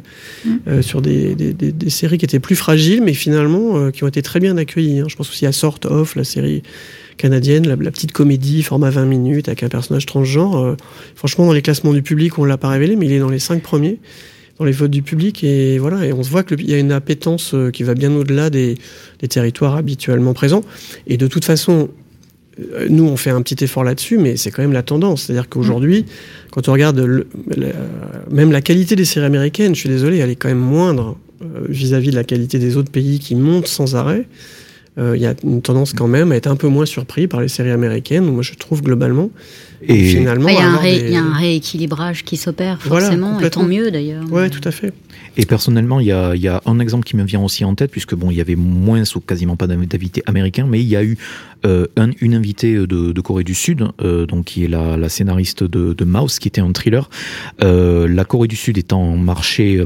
[0.68, 4.04] euh, sur des, des, des- des séries qui étaient plus fragiles, mais finalement euh, qui
[4.04, 5.00] ont été très bien accueillies.
[5.00, 5.06] hein.
[5.10, 6.62] Je pense aussi à Sort Off, la série
[7.18, 10.78] canadienne, la, la petite comédie, format 20 minutes, avec un personnage transgenre.
[11.16, 13.30] Franchement, dans les classements du public, on ne l'a pas révélé, mais il est dans
[13.30, 13.98] les cinq premiers,
[14.60, 15.44] dans les votes du public.
[15.44, 18.14] Et voilà, et on se voit qu'il y a une appétence euh, qui va bien
[18.14, 18.78] au-delà des,
[19.30, 20.64] territoires habituellement présents.
[21.08, 21.90] Et de toute façon,
[22.60, 25.24] euh, nous, on fait un petit effort là-dessus, mais c'est quand même la tendance.
[25.24, 26.06] C'est-à-dire qu'aujourd'hui,
[26.52, 27.26] quand on regarde
[28.30, 31.66] même la qualité des séries américaines, je suis désolé, elle est quand même moindre euh,
[31.70, 34.26] vis-à-vis de la qualité des autres pays qui montent sans arrêt.
[35.00, 37.42] Euh, Il y a une tendance quand même à être un peu moins surpris par
[37.42, 39.30] les séries américaines, moi je trouve globalement.
[39.82, 42.26] Et finalement, Enfin, il, y a un avoir ré- des- il y a un rééquilibrage
[42.26, 43.62] qui s'opère Voilà, forcément, et complètement.
[43.62, 44.30] tant mieux d'ailleurs.
[44.30, 44.92] Ouais, tout à fait.
[45.38, 47.76] Et personnellement, il y a, il y a un exemple qui me vient aussi en
[47.76, 50.88] tête, puisque bon, il y avait moins ou quasiment pas d'inv- d'invités américains, mais il
[50.88, 51.18] y a eu
[51.66, 55.08] euh, un- une invitée de, de Corée du Sud, euh, donc qui est la, la
[55.08, 57.10] scénariste de, de Mouse, qui était un thriller.
[57.64, 59.86] Euh, la Corée du Sud étant un marché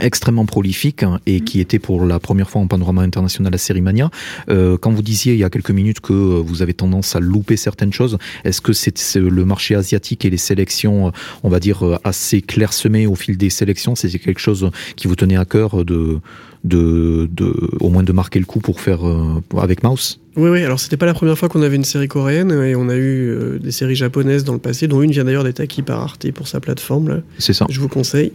[0.00, 3.80] extrêmement prolifique hein, et qui était pour la première fois en panorama international à Série
[3.80, 4.10] Mania.
[4.48, 7.20] Euh, quand vous disiez il y a quelques minutes que euh, vous avez tendance à
[7.20, 11.10] louper certaines choses, est-ce que c'est le marché asiatique et les sélections, euh,
[11.42, 15.16] on va dire, euh, assez clairsemées au fil des sélections, c'est quelque chose qui vous
[15.16, 16.20] tenait à cœur de,
[16.64, 20.62] de, de, au moins de marquer le coup pour faire euh, avec Mouse Oui, oui,
[20.62, 23.28] alors c'était pas la première fois qu'on avait une série coréenne, et on a eu
[23.28, 26.30] euh, des séries japonaises dans le passé, dont une vient d'ailleurs d'être acquise par Arte
[26.32, 27.08] pour sa plateforme.
[27.08, 27.16] Là.
[27.38, 27.66] C'est ça.
[27.68, 28.32] Je vous conseille,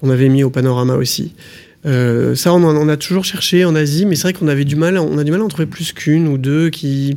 [0.00, 1.34] qu'on avait mis au panorama aussi.
[1.86, 4.64] Euh, ça, on, en- on a toujours cherché en Asie, mais c'est vrai qu'on avait
[4.64, 7.16] du mal, on a du mal à en trouver plus qu'une ou deux qui,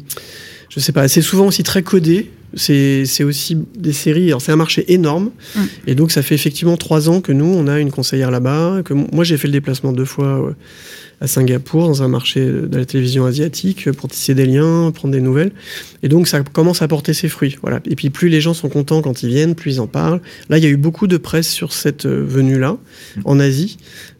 [0.69, 2.29] je sais pas, c'est souvent aussi très codé.
[2.53, 4.27] C'est aussi des séries.
[4.27, 5.31] Alors c'est un marché énorme,
[5.87, 8.81] et donc ça fait effectivement trois ans que nous on a une conseillère là-bas.
[8.83, 10.53] Que moi j'ai fait le déplacement deux fois
[11.21, 15.21] à Singapour dans un marché de la télévision asiatique pour tisser des liens, prendre des
[15.21, 15.51] nouvelles.
[16.03, 17.57] Et donc ça commence à porter ses fruits.
[17.61, 17.79] Voilà.
[17.89, 20.19] Et puis plus les gens sont contents quand ils viennent, plus ils en parlent.
[20.49, 22.77] Là il y a eu beaucoup de presse sur cette euh, venue-là
[23.23, 23.77] en Asie.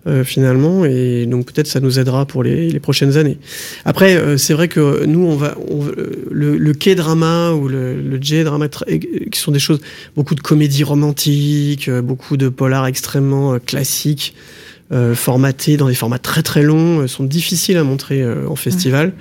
[0.08, 3.38] euh, finalement et donc peut-être ça nous aidera pour les, les prochaines années.
[3.86, 5.86] Après euh, c'est vrai que nous on va on-
[6.32, 8.98] le, le K-drama ou le, le J-drama euh,
[9.32, 9.80] qui sont des choses
[10.16, 14.34] beaucoup de comédies romantiques, euh, beaucoup de polars extrêmement euh, classiques
[15.14, 19.14] formatés dans des formats très très longs, sont difficiles à montrer en festival.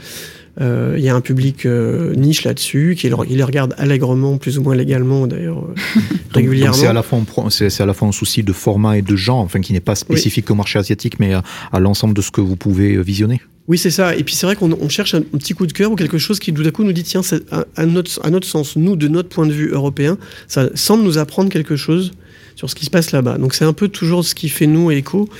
[0.60, 4.58] Euh, il y a un public euh, niche là-dessus, qui il les regarde allègrement, plus
[4.58, 6.00] ou moins légalement d'ailleurs, euh,
[6.32, 6.76] régulièrement.
[6.76, 9.16] C'est à, la fois un, c'est, à la fois un souci de format et de
[9.16, 12.40] genre, enfin qui n'est pas spécifique au marché asiatique, mais à, l'ensemble de ce que
[12.40, 13.40] vous pouvez visionner.
[13.68, 14.16] Oui, c'est ça.
[14.16, 16.52] Et puis c'est vrai qu'on cherche un, petit coup de cœur ou quelque chose qui
[16.52, 17.20] tout à coup nous dit tiens,
[17.52, 21.04] à, à, notre, à notre sens, nous, de notre point de vue européen, ça semble
[21.04, 22.12] nous apprendre quelque chose
[22.60, 23.38] sur ce qui se passe là-bas.
[23.38, 25.30] Donc c'est un peu toujours ce qui fait nous écho.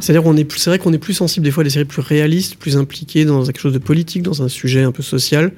[0.00, 2.02] C'est-à-dire qu'on est, c'est vrai qu'on est plus sensible des fois à des séries plus
[2.02, 5.52] réalistes, plus impliquées dans quelque chose de politique, dans un sujet un peu social.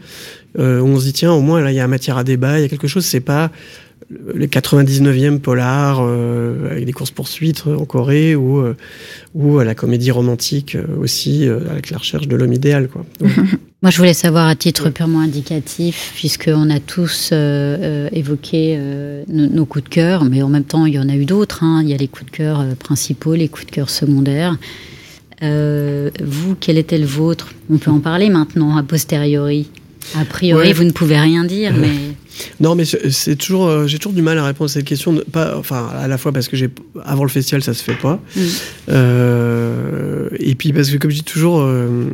[0.58, 2.58] Euh, où on se dit tiens, au moins là il y a matière à débat,
[2.58, 3.06] il y a quelque chose.
[3.06, 3.50] C'est pas
[4.10, 8.76] le 99e polar euh, avec des courses poursuites en Corée ou euh,
[9.32, 13.06] ou la comédie romantique aussi avec la recherche de l'homme idéal quoi.
[13.86, 18.76] Moi, je voulais savoir à titre purement indicatif, puisqu'on a tous évoqué
[19.28, 21.62] nos, coups de cœur, mais en même temps, il y en a eu d'autres.
[21.62, 21.82] Hein.
[21.84, 24.56] Il y a les coups de cœur principaux, les coups de cœur secondaires.
[25.40, 27.52] vous, quel était le vôtre?
[27.70, 29.68] On peut en parler maintenant, a posteriori.
[30.16, 32.16] A priori, vous ne pouvez rien dire, mais.
[32.58, 35.16] Non, mais c'est toujours, euh, j'ai toujours du mal à répondre à cette question.
[35.30, 36.70] Pas, enfin, à la fois parce que j'ai,
[37.04, 38.40] avant le festival, ça se fait pas, mm.
[38.88, 42.08] euh, et puis parce que, comme je dis toujours, euh,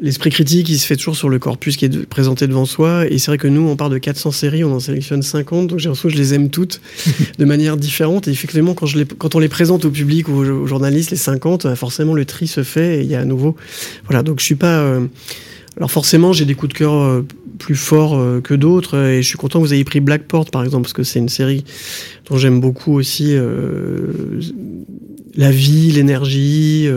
[0.00, 3.06] l'esprit critique, il se fait toujours sur le corpus qui est présenté devant soi.
[3.08, 5.78] Et c'est vrai que nous, on part de 400 séries, on en sélectionne 50, donc
[5.78, 6.80] j'ai l'impression que je les aime toutes
[7.38, 8.28] de manière différente.
[8.28, 11.16] Et effectivement, quand, je les, quand on les présente au public ou aux, journalistes, les
[11.16, 13.56] 50, forcément, le tri se fait et il y a à nouveau,
[14.06, 14.22] voilà.
[14.22, 14.98] Donc je suis pas
[15.76, 17.26] alors forcément, j'ai des coups de cœur euh,
[17.58, 20.64] plus forts euh, que d'autres, et je suis content que vous ayez pris Blackport par
[20.64, 21.64] exemple, parce que c'est une série
[22.28, 24.40] dont j'aime beaucoup aussi euh,
[25.36, 26.88] la vie, l'énergie,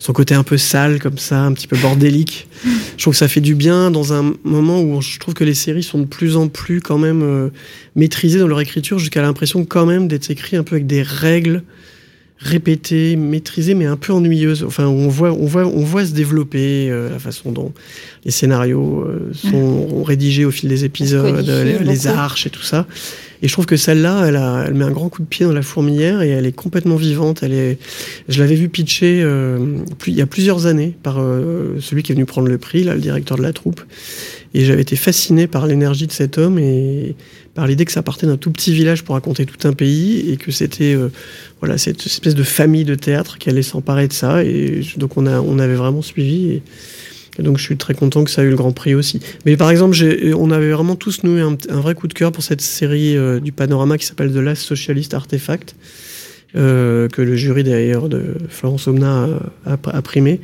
[0.00, 2.48] son côté un peu sale comme ça, un petit peu bordélique.
[2.96, 5.54] Je trouve que ça fait du bien dans un moment où je trouve que les
[5.54, 7.50] séries sont de plus en plus quand même
[7.94, 11.62] maîtrisées dans leur écriture, jusqu'à l'impression quand même d'être écrit un peu avec des règles
[12.38, 14.64] répétée, maîtrisée, mais un peu ennuyeuse.
[14.64, 17.72] Enfin, on voit, on voit, on voit se développer euh, la façon dont
[18.24, 22.86] les scénarios euh, sont rédigés au fil des épisodes, les, arches et tout ça.
[23.42, 25.62] Et je trouve que celle-là, elle, elle met un grand coup de pied dans la
[25.62, 27.42] fourmilière et elle est complètement vivante.
[27.42, 27.78] Elle est,
[28.28, 31.16] je l'avais vu pitcher euh, il y a plusieurs années par
[31.80, 33.80] celui qui est venu prendre le prix, là, le directeur de la troupe.
[34.54, 37.14] Et j'avais été fasciné par l'énergie de cet homme et
[37.54, 40.36] par l'idée que ça partait d'un tout petit village pour raconter tout un pays et
[40.36, 41.08] que c'était euh,
[41.60, 44.44] voilà cette espèce de famille de théâtre qui allait s'emparer de ça.
[44.44, 46.62] Et donc on, a, on avait vraiment suivi.
[47.42, 49.20] Donc je suis très content que ça ait eu le Grand Prix aussi.
[49.46, 49.96] Mais par exemple,
[50.36, 53.52] on avait vraiment tous noué un, vrai coup de cœur pour cette série euh, du
[53.52, 55.76] Panorama qui s'appelle The Last Socialist Artefact,
[56.56, 59.28] euh, que le jury d'ailleurs de Florence Omna
[59.66, 60.40] a, a primé.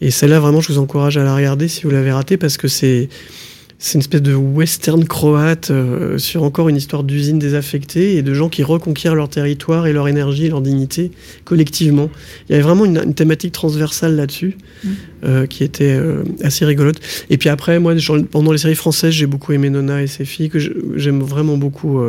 [0.00, 2.68] Et celle-là, vraiment, je vous encourage à la regarder si vous l'avez ratée parce que
[2.68, 3.08] c'est
[3.84, 8.32] c'est une espèce de western croate euh, sur encore une histoire d'usine désaffectée et de
[8.32, 11.10] gens qui reconquièrent leur territoire et leur énergie et leur dignité
[11.44, 12.08] collectivement.
[12.48, 14.88] Il y avait vraiment une, thématique transversale là-dessus mm.
[15.24, 16.98] euh, qui était euh, assez rigolote.
[17.28, 17.92] Et puis après, moi,
[18.30, 20.58] pendant les séries françaises, j'ai beaucoup aimé Nona et ses filles, que
[20.96, 22.00] j'aime vraiment beaucoup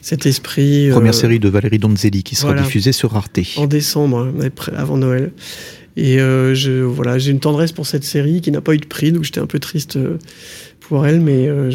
[0.00, 0.90] cet esprit.
[0.92, 3.40] Première série de Valérie Donzelli qui sera diffusée sur Arte.
[3.56, 4.32] En décembre,
[4.76, 5.32] avant Noël.
[5.96, 9.10] Et je, voilà, j'ai une tendresse pour cette série qui n'a pas eu de prix,
[9.10, 9.98] donc j'étais un peu triste
[10.90, 11.70] pour elle, mais euh,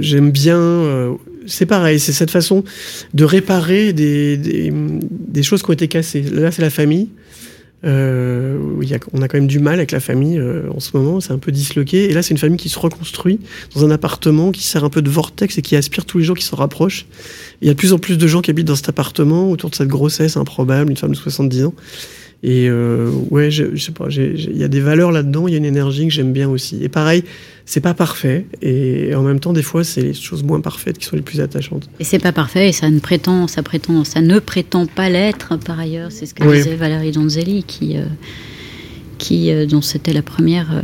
[0.00, 0.56] j'aime bien.
[0.56, 1.14] Euh,
[1.46, 2.62] c'est pareil, c'est cette façon
[3.12, 6.22] de réparer des, choses qui ont été cassées.
[6.22, 7.08] Là, c'est la famille.
[7.84, 8.56] Euh,
[9.12, 11.50] on a quand même du mal avec la famille en ce moment, c'est un peu
[11.50, 12.04] disloqué.
[12.04, 13.40] Et là, c'est une famille qui se reconstruit
[13.74, 16.34] dans un appartement qui sert un peu de vortex et qui aspire tous les gens
[16.34, 17.06] qui se rapprochent.
[17.62, 19.70] il y a de plus en plus de gens qui habitent dans cet appartement autour
[19.70, 21.74] de cette grossesse improbable, une femme de 70 ans.
[22.42, 25.58] Et euh, ouais, je, sais pas, il y a des valeurs là-dedans, il y a
[25.58, 26.82] une énergie que j'aime bien aussi.
[26.82, 27.24] Et pareil,
[27.64, 31.06] c'est pas parfait, et en même temps, des fois, c'est les choses moins parfaites qui
[31.06, 31.88] sont les plus attachantes.
[32.00, 35.56] Et c'est pas parfait, et ça ne prétend, ça prétend, ça ne prétend pas l'être
[35.56, 36.12] par ailleurs.
[36.12, 38.04] C'est ce que disait Valérie Donzelli, qui, euh,
[39.16, 40.82] qui euh, dont c'était la première,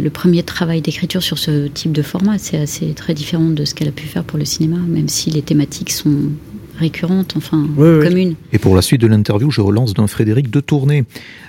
[0.00, 2.38] le premier travail d'écriture sur ce type de format.
[2.38, 5.28] C'est assez très différent de ce qu'elle a pu faire pour le cinéma, même si
[5.28, 6.30] les thématiques sont
[6.78, 8.34] récurrente, enfin commune.
[8.52, 11.04] Et pour la suite de l'interview, je relance d'un Frédéric de Tournai,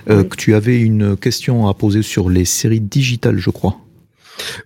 [0.08, 3.78] euh, que tu avais une question à poser sur les séries digitales, je crois.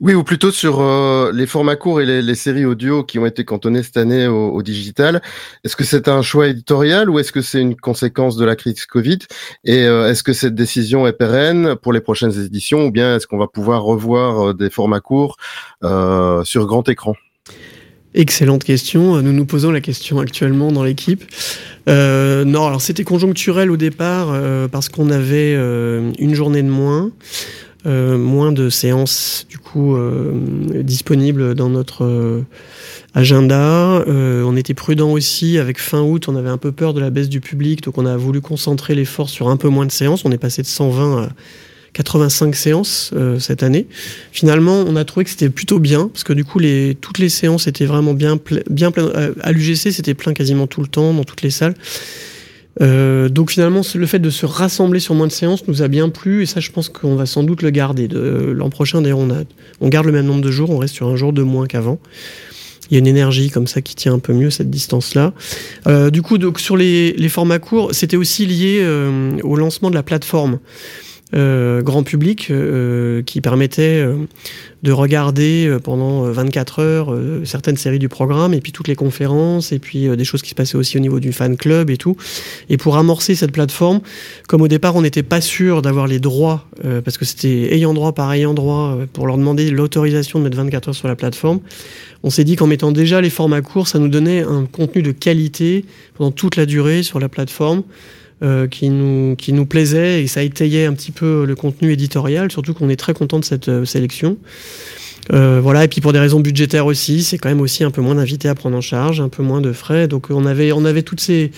[0.00, 3.44] Oui, ou plutôt sur euh, les formats courts et les, séries audio qui ont été
[3.44, 5.22] cantonnées cette année au, digital.
[5.62, 8.84] Est-ce que c'est un choix éditorial ou est-ce que c'est une conséquence de la crise
[8.86, 9.18] Covid?
[9.64, 13.28] Et euh, est-ce que cette décision est pérenne pour les prochaines éditions ou bien est-ce
[13.28, 15.36] qu'on va pouvoir revoir des formats courts
[16.44, 17.14] sur grand écran?
[18.14, 19.22] Excellente question.
[19.22, 21.24] Nous nous posons la question actuellement dans l'équipe.
[21.88, 26.68] Euh, non, alors c'était conjoncturel au départ euh, parce qu'on avait euh, une journée de
[26.68, 27.12] moins.
[27.84, 29.96] moins de séances du coup
[30.82, 32.42] disponibles dans notre
[33.14, 34.04] agenda.
[34.06, 37.30] on était prudent aussi avec fin août, on avait un peu peur de la baisse
[37.30, 40.26] du public, donc on a voulu concentrer l'effort sur un peu moins de séances.
[40.26, 41.28] On est passé de 120 à
[41.92, 43.86] 85 séances euh, cette année.
[44.32, 46.60] Finalement, on a trouvé que c'était plutôt bien parce que du coup,
[47.00, 49.10] toutes les séances étaient vraiment bien, bien pleines.
[49.14, 51.74] Euh, à l'UGC, c'était plein quasiment tout le temps dans toutes les salles.
[52.80, 56.08] Euh, donc finalement, le fait de se rassembler sur moins de séances nous a bien
[56.08, 58.08] plu et ça, je pense qu'on va sans doute le garder.
[58.08, 59.28] L'an prochain, d'ailleurs, on,
[59.80, 61.98] on garde le même nombre de jours, on reste sur un jour de moins qu'avant.
[62.90, 65.32] Il y a une énergie comme ça qui tient un peu mieux cette distance-là.
[66.10, 68.84] Du coup, sur les, formats courts, c'était aussi lié
[69.44, 70.58] au lancement de la plateforme.
[71.32, 74.16] Euh, grand public euh, qui permettait euh,
[74.82, 79.78] de regarder pendant 24 heures certaines séries du programme et puis toutes les conférences et
[79.78, 82.16] puis des choses qui se passaient aussi au niveau du fan club et tout.
[82.70, 84.00] Et pour amorcer cette plateforme,
[84.48, 86.66] comme au départ on n'était pas sûr d'avoir les droits
[87.04, 90.88] parce que c'était ayant droit par ayant droit pour leur demander l'autorisation de mettre 24
[90.88, 91.60] heures sur la plateforme,
[92.22, 95.12] on s'est dit qu'en mettant déjà les formats courts, ça nous donnait un contenu de
[95.12, 97.82] qualité pendant toute la durée sur la plateforme.
[98.42, 102.50] Euh, qui, nous, qui nous plaisait et ça étayait un petit peu le contenu éditorial,
[102.50, 104.38] surtout qu'on est très content de cette euh, sélection.
[105.30, 108.00] Euh, voilà, et puis pour des raisons budgétaires aussi, c'est quand même aussi un peu
[108.00, 110.08] moins d'invités à prendre en charge, un peu moins de frais.
[110.08, 111.50] Donc on avait, on avait toutes ces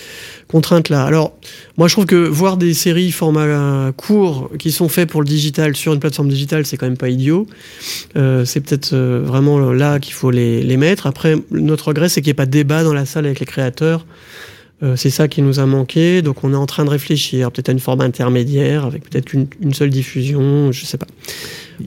[0.49, 1.05] contraintes-là.
[1.05, 1.37] Alors,
[1.77, 5.77] moi je trouve que voir des séries format court qui sont faits pour le digital
[5.77, 7.47] sur une plateforme digitale, c'est quand même pas idiot.
[8.17, 11.07] Euh, c'est peut-être vraiment là qu'il faut les, les mettre.
[11.07, 13.45] Après, notre regret, c'est qu'il n'y ait pas de débat dans la salle avec les
[13.45, 14.05] créateurs.
[14.81, 17.69] Euh, c'est ça qui nous a manqué, donc on est en train de réfléchir peut-être
[17.69, 21.07] à une forme intermédiaire avec peut-être une, seule diffusion, je sais pas.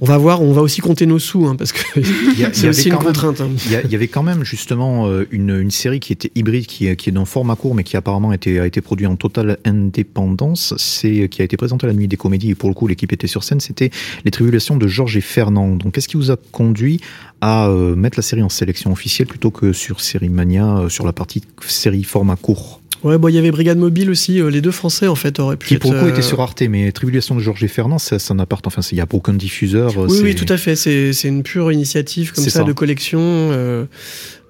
[0.00, 1.80] On va voir, on va aussi compter nos sous, hein, parce que
[2.52, 3.40] c'est aussi une contrainte.
[3.40, 3.50] Hein.
[3.66, 7.12] Il y, avait quand même justement euh, une, série qui était hybride, qui, qui est
[7.12, 10.74] dans format court, mais qui apparemment a été produite en totale indépendance.
[10.76, 13.12] C'est qui a été présentée à la nuit des comédies et pour le coup l'équipe
[13.12, 13.60] était sur scène.
[13.60, 13.90] C'était
[14.24, 15.76] les tribulations de Georges et Fernand.
[15.76, 17.00] Donc qu'est-ce qui vous a conduit
[17.40, 21.12] à euh, mettre la série en sélection officielle plutôt que sur Série Mania, sur la
[21.12, 22.80] partie série format court?
[23.06, 24.40] Ouais, bon, il y avait Brigade Mobile aussi.
[24.40, 25.68] Euh, les deux Français, en fait, auraient pu.
[25.68, 28.18] Qui, pour le coup, euh, était sur Arte, mais Tribulation de Georges et Fernand, ça,
[28.18, 28.66] ça n'apporte.
[28.66, 29.96] Enfin, il n'y a aucun diffuseur.
[29.96, 30.74] Euh, oui, oui, tout à fait.
[30.74, 33.88] C'est une pure initiative comme ça, de collection.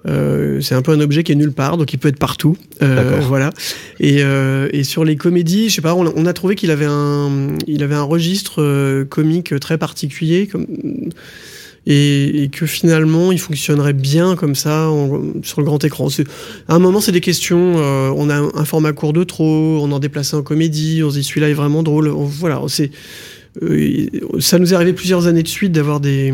[0.07, 2.55] Euh, c'est un peu un objet qui est nulle part, donc il peut être partout.
[2.81, 3.51] Euh, voilà.
[3.99, 6.85] Et, euh, et, sur les comédies, je sais pas, on, on a trouvé qu'il avait
[6.87, 10.47] un, il avait un registre comique très particulier.
[10.47, 10.65] Comme,
[11.87, 14.91] et, que finalement il fonctionnerait bien comme ça
[15.41, 16.09] sur le grand écran.
[16.67, 17.75] À un moment, c'est des questions.
[17.77, 21.09] Euh, on a un, format court de trop, on en déplace un en comédie, on
[21.09, 22.09] se dit celui-là est vraiment drôle.
[22.09, 22.91] voilà, c'est
[23.63, 24.05] euh,
[24.39, 26.33] ça nous est arrivé plusieurs années de suite d'avoir des,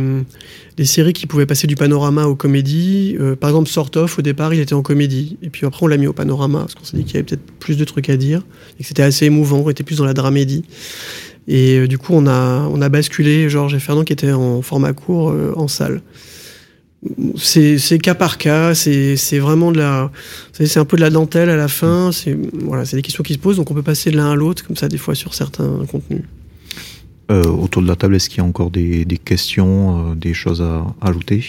[0.76, 3.16] des séries qui pouvaient passer du panorama aux comédies.
[3.20, 5.38] Euh, par exemple, Sort Off, au départ, il était en comédie.
[5.42, 7.26] Et puis après, on l'a mis au panorama, parce qu'on s'est dit qu'il y avait
[7.26, 8.44] peut-être plus de trucs à dire,
[8.80, 10.63] et que c'était assez émouvant, on était plus dans la dramédie.
[11.48, 14.62] Et euh, du coup, on a, on a basculé Georges et Fernand qui étaient en
[14.62, 16.02] format court euh, en salle.
[17.36, 20.10] C'est cas par cas, c'est vraiment de la,
[20.54, 22.14] c'est un peu de la dentelle à la fin.
[22.14, 24.36] C'est voilà, c'est des questions qui se posent, donc on peut passer de l'un à
[24.36, 26.22] l'autre comme ça des fois sur certains contenus.
[27.30, 30.62] Euh, autour de la table, est-ce qu'il y a encore des, des questions, des choses
[30.62, 31.44] à ajouter?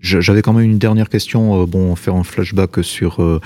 [0.00, 3.40] J'avais quand même une dernière question, euh, bon, faire un flashback sur euh,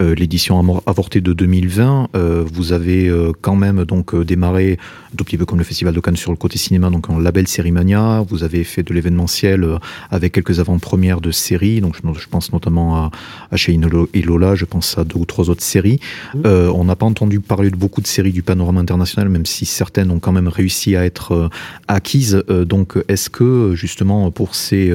[0.00, 2.08] euh, l'édition avortée de 2020.
[2.50, 4.78] vous avez quand même donc démarré
[5.12, 7.18] un tout petit peu comme le Festival de Cannes sur le côté cinéma, donc en
[7.18, 8.24] label Sérimania.
[8.28, 9.66] Vous avez fait de l'événementiel
[10.10, 13.10] avec quelques avant-premières de séries, donc je, pense notamment à,
[13.50, 13.78] à chez
[14.14, 16.00] et Lola, je pense à deux ou trois autres séries.
[16.34, 16.40] Mmh.
[16.46, 20.10] on n'a pas entendu parler de beaucoup de séries du panorama international, même si certaines
[20.10, 21.50] ont quand même réussi à être
[21.86, 22.42] acquises.
[22.48, 24.92] donc, est-ce que justement pour ces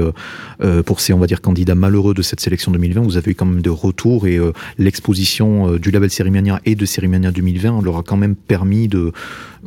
[0.85, 3.61] pour on va dire, candidat malheureux de cette sélection 2020, vous avez eu quand même
[3.61, 8.03] des retours et euh, l'exposition euh, du label Sérimania et de Sérimania 2020 leur a
[8.03, 9.11] quand même permis de,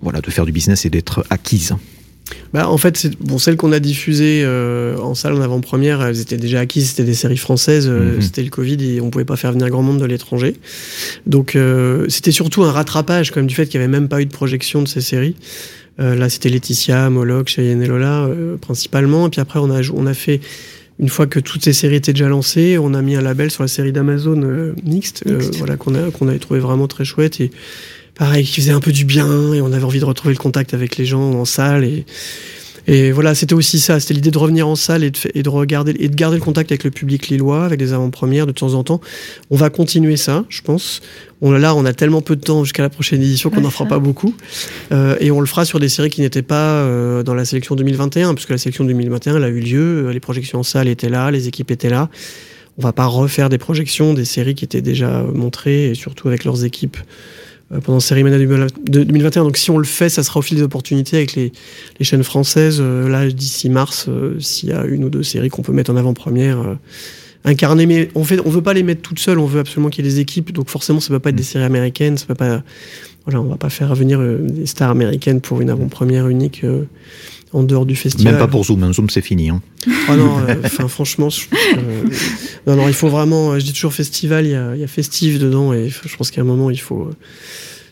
[0.00, 1.74] voilà, de faire du business et d'être acquise.
[2.52, 6.36] Bah, en fait, bon, celles qu'on a diffusées euh, en salle en avant-première, elles étaient
[6.36, 8.20] déjà acquises, c'était des séries françaises, mhm.
[8.20, 10.56] c'était le Covid et on pouvait pas faire venir grand monde de l'étranger.
[11.26, 11.56] Donc
[12.08, 14.32] c'était surtout un rattrapage quand même du fait qu'il y avait même pas eu de
[14.32, 15.36] projection de ces séries.
[15.98, 18.28] là, c'était Laetitia, Moloch, Cheyenne et Lola
[18.60, 19.26] principalement.
[19.26, 20.40] Et puis après, on a, on a fait
[20.98, 23.62] une fois que toutes ces séries étaient déjà lancées, on a mis un label sur
[23.62, 27.40] la série d'Amazon euh, mixte, euh, voilà qu'on a qu'on avait trouvé vraiment très chouette
[27.40, 27.50] et
[28.14, 30.72] pareil qui faisait un peu du bien et on avait envie de retrouver le contact
[30.72, 32.06] avec les gens en salle et
[32.86, 35.48] et voilà, c'était aussi ça, c'était l'idée de revenir en salle et de, et de
[35.48, 38.74] regarder et de garder le contact avec le public lillois, avec des avant-premières de temps
[38.74, 39.00] en temps.
[39.50, 41.00] On va continuer ça, je pense.
[41.42, 43.86] On là, on a tellement peu de temps jusqu'à la prochaine édition qu'on n'en fera
[43.86, 44.34] pas beaucoup,
[44.92, 47.74] euh, et on le fera sur des séries qui n'étaient pas euh, dans la sélection
[47.74, 51.08] 2021, puisque la sélection 2021 elle a eu lieu, euh, les projections en salle étaient
[51.08, 52.08] là, les équipes étaient là.
[52.78, 56.44] On va pas refaire des projections des séries qui étaient déjà montrées et surtout avec
[56.44, 56.98] leurs équipes
[57.72, 59.42] euh, pendant Sérimania 2021.
[59.42, 61.52] Donc si on le fait, ça sera au fil des opportunités avec les,
[61.98, 62.78] les chaînes françaises.
[62.80, 65.90] Euh, là, d'ici mars, euh, s'il y a une ou deux séries qu'on peut mettre
[65.90, 66.76] en avant-première,
[67.44, 67.86] incarner.
[67.86, 69.40] Mais on fait, on veut pas les mettre toutes seules.
[69.40, 70.52] On veut absolument qu'il y ait des équipes.
[70.52, 72.16] Donc forcément, ça peut pas être des séries américaines.
[72.18, 72.62] Ça peut pas.
[73.24, 76.64] Voilà, on va pas faire venir des stars américaines pour une avant-première unique
[77.52, 78.34] en dehors du festival.
[78.34, 78.92] Même pas pour Zoom, hein.
[78.92, 79.50] Zoom c'est fini.
[79.50, 79.62] Hein.
[80.08, 81.42] Ah non, enfin franchement, je,
[82.66, 83.58] non, non, il faut vraiment.
[83.58, 86.30] Je dis toujours festival, il y a, il y a festif dedans, et je pense
[86.30, 87.10] qu'à un moment, il faut.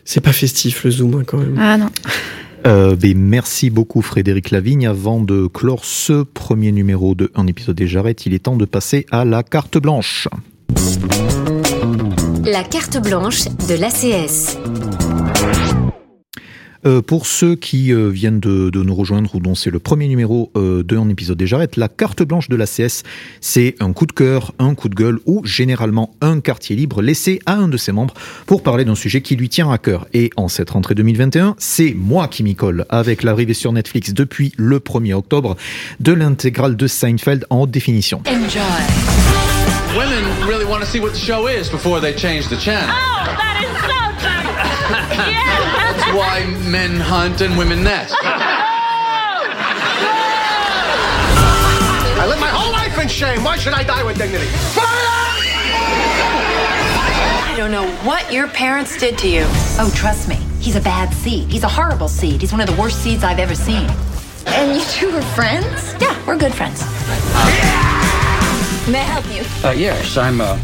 [0.03, 1.57] C'est pas festif le Zoom hein, quand même.
[1.59, 1.89] Ah non.
[2.65, 4.87] Euh, ben, merci beaucoup Frédéric Lavigne.
[4.87, 8.65] Avant de clore ce premier numéro de Un épisode des Jarrettes, il est temps de
[8.65, 10.27] passer à la carte blanche.
[12.43, 14.57] La carte blanche de l'ACS.
[16.85, 20.07] Euh, pour ceux qui euh, viennent de, de, nous rejoindre ou dont c'est le premier
[20.07, 23.01] numéro euh, de un épisode des Jarrettes, la carte blanche de l'ACS,
[23.41, 27.39] c'est un coup de cœur, un coup de gueule ou généralement un quartier libre laissé
[27.47, 28.13] à un de ses membres
[28.45, 30.07] pour parler d'un sujet qui lui tient à cœur.
[30.13, 34.51] Et en cette rentrée 2021, c'est moi qui m'y colle avec l'arrivée sur Netflix depuis
[34.57, 35.57] le 1er octobre
[35.99, 38.21] de l'intégrale de Seinfeld en haute définition.
[38.27, 38.61] Enjoy.
[39.97, 42.89] Women really want to see what the show is before they change the channel.
[42.89, 44.05] Oh, that is so
[45.31, 45.54] yeah.
[46.15, 48.15] That's why men hunt and women nest.
[52.17, 53.43] I live my whole life in shame.
[53.43, 54.47] Why should I die with dignity?
[57.47, 59.43] I don't know what your parents did to you.
[59.77, 60.35] Oh, trust me.
[60.59, 61.51] He's a bad seed.
[61.51, 62.39] He's a horrible seed.
[62.39, 63.89] He's one of the worst seeds I've ever seen.
[64.47, 65.95] And you two are friends?
[65.99, 66.81] Yeah, we're good friends.
[68.89, 69.43] May I help you?
[69.67, 70.57] Uh, yes, I'm uh,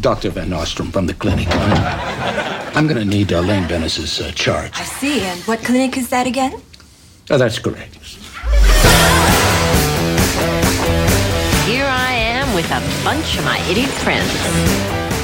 [0.00, 0.28] Dr.
[0.28, 1.48] Van Nostrum from the clinic.
[2.74, 4.70] I'm going to need uh, Lane Bennis's uh, chart.
[4.74, 5.20] I see.
[5.22, 6.52] And what clinic is that again?
[7.30, 7.94] Oh, that's correct.
[11.66, 14.28] Here I am with a bunch of my idiot friends.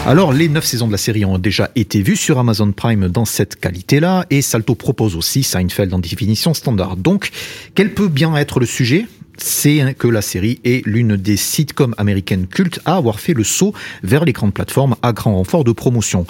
[0.06, 3.24] Alors, les 9 saisons de la série ont déjà été vues sur Amazon Prime dans
[3.24, 6.98] cette qualité-là, et Salto propose aussi Seinfeld en définition standard.
[6.98, 7.30] Donc,
[7.74, 9.06] quel peut bien être le sujet?
[9.36, 13.72] C'est que la série est l'une des sitcoms américaines cultes à avoir fait le saut
[14.02, 16.26] vers les grandes plateformes à grand renfort de promotion.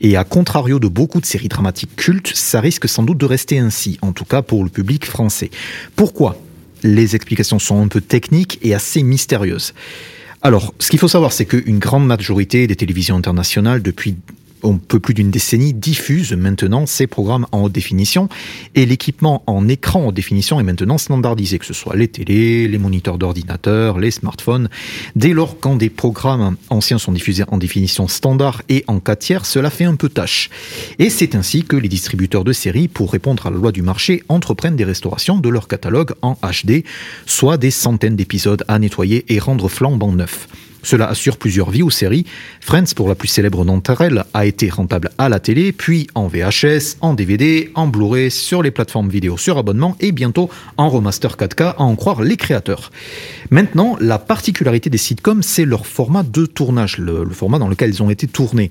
[0.00, 3.58] Et à contrario de beaucoup de séries dramatiques cultes, ça risque sans doute de rester
[3.58, 5.50] ainsi, en tout cas pour le public français.
[5.96, 6.40] Pourquoi?
[6.82, 9.74] Les explications sont un peu techniques et assez mystérieuses.
[10.42, 14.14] Alors, ce qu'il faut savoir, c'est qu'une grande majorité des télévisions internationales, depuis
[14.64, 18.28] un peu plus d'une décennie, diffuse maintenant ces programmes en haute définition
[18.74, 22.78] et l'équipement en écran haute définition est maintenant standardisé, que ce soit les télés, les
[22.78, 24.68] moniteurs d'ordinateur, les smartphones.
[25.16, 29.46] Dès lors, quand des programmes anciens sont diffusés en définition standard et en 4 tiers,
[29.46, 30.50] cela fait un peu tâche.
[30.98, 34.22] Et c'est ainsi que les distributeurs de séries, pour répondre à la loi du marché,
[34.28, 36.84] entreprennent des restaurations de leur catalogue en HD,
[37.26, 40.48] soit des centaines d'épisodes à nettoyer et rendre flambant neufs.
[40.88, 42.24] Cela assure plusieurs vies aux séries.
[42.62, 46.28] Friends, pour la plus célèbre d'entre elles, a été rentable à la télé, puis en
[46.28, 51.36] VHS, en DVD, en Blu-ray, sur les plateformes vidéo sur abonnement et bientôt en remaster
[51.36, 52.90] 4K, à en croire les créateurs.
[53.50, 57.90] Maintenant, la particularité des sitcoms, c'est leur format de tournage, le, le format dans lequel
[57.90, 58.70] ils ont été tournés.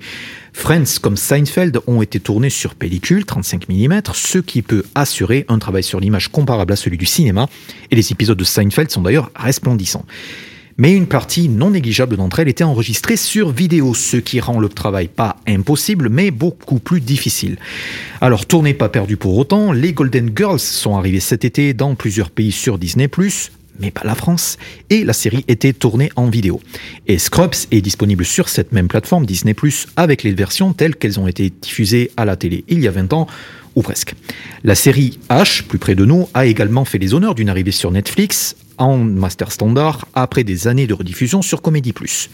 [0.54, 5.60] Friends comme Seinfeld ont été tournés sur pellicule 35 mm, ce qui peut assurer un
[5.60, 7.48] travail sur l'image comparable à celui du cinéma,
[7.92, 10.06] et les épisodes de Seinfeld sont d'ailleurs resplendissants
[10.78, 14.70] mais une partie non négligeable d'entre elles était enregistrée sur vidéo, ce qui rend le
[14.70, 17.58] travail pas impossible, mais beaucoup plus difficile.
[18.22, 22.30] Alors, tournée pas perdue pour autant, les Golden Girls sont arrivées cet été dans plusieurs
[22.30, 23.10] pays sur Disney+,
[23.80, 24.58] mais pas la France,
[24.90, 26.60] et la série était tournée en vidéo.
[27.08, 29.56] Et Scrubs est disponible sur cette même plateforme Disney+,
[29.96, 33.14] avec les versions telles qu'elles ont été diffusées à la télé il y a 20
[33.14, 33.28] ans,
[33.78, 34.16] ou presque.
[34.64, 37.92] La série H, plus près de nous, a également fait les honneurs d'une arrivée sur
[37.92, 42.32] Netflix en master standard après des années de rediffusion sur Comédie Plus.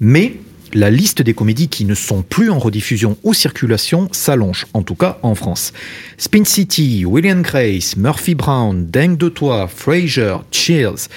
[0.00, 0.36] Mais
[0.74, 4.94] la liste des comédies qui ne sont plus en rediffusion ou circulation s'allonge, en tout
[4.94, 5.72] cas en France.
[6.16, 11.08] Spin City, William Grace, Murphy Brown, Dingue de Toi, Frasier, Cheers.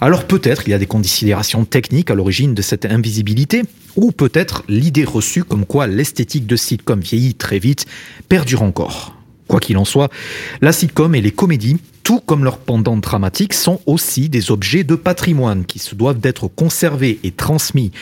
[0.00, 3.62] Alors peut-être il y a des considérations techniques à l'origine de cette invisibilité,
[3.96, 7.86] ou peut-être l'idée reçue comme quoi l'esthétique de sitcom vieillit très vite
[8.28, 9.15] perdure encore.
[9.48, 10.10] Quoi qu'il en soit,
[10.60, 14.94] la sitcom et les comédies, tout comme leurs pendant dramatiques, sont aussi des objets de
[14.94, 17.92] patrimoine qui se doivent d'être conservés et transmis.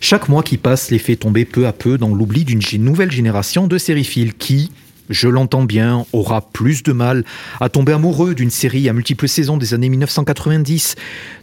[0.00, 3.66] Chaque mois qui passe les fait tomber peu à peu dans l'oubli d'une nouvelle génération
[3.66, 4.70] de sériphiles qui,
[5.10, 7.24] je l'entends bien, aura plus de mal
[7.60, 10.94] à tomber amoureux d'une série à multiples saisons des années 1990,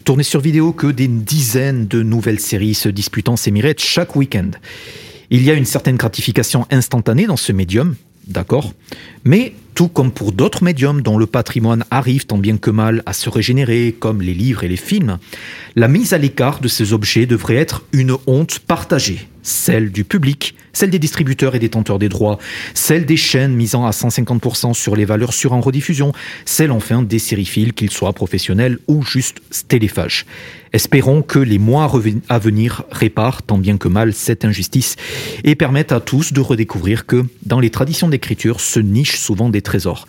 [0.05, 4.51] tournée sur vidéo que des dizaines de nouvelles séries se disputant ces mirettes chaque week-end.
[5.29, 7.95] Il y a une certaine gratification instantanée dans ce médium,
[8.29, 8.73] d'accord
[9.23, 13.13] Mais tout comme pour d'autres médiums dont le patrimoine arrive tant bien que mal à
[13.13, 15.19] se régénérer, comme les livres et les films,
[15.77, 19.28] la mise à l'écart de ces objets devrait être une honte partagée.
[19.41, 22.39] Celle du public, celle des distributeurs et détenteurs des droits,
[22.73, 26.13] celle des chaînes misant à 150% sur les valeurs sur en rediffusion,
[26.45, 30.25] celle enfin des sériphiles, qu'ils soient professionnels ou juste stéléphages.
[30.71, 31.91] Espérons que les mois
[32.29, 34.95] à venir réparent tant bien que mal cette injustice
[35.43, 39.61] et permettent à tous de redécouvrir que dans les traditions d'écriture se nichent souvent des
[39.61, 40.07] trésors.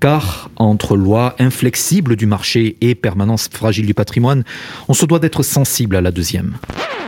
[0.00, 4.44] Car entre loi inflexible du marché et permanence fragile du patrimoine,
[4.88, 6.56] on se doit d'être sensible à la deuxième.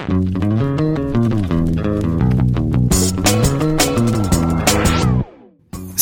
[0.09, 1.92] Thank you.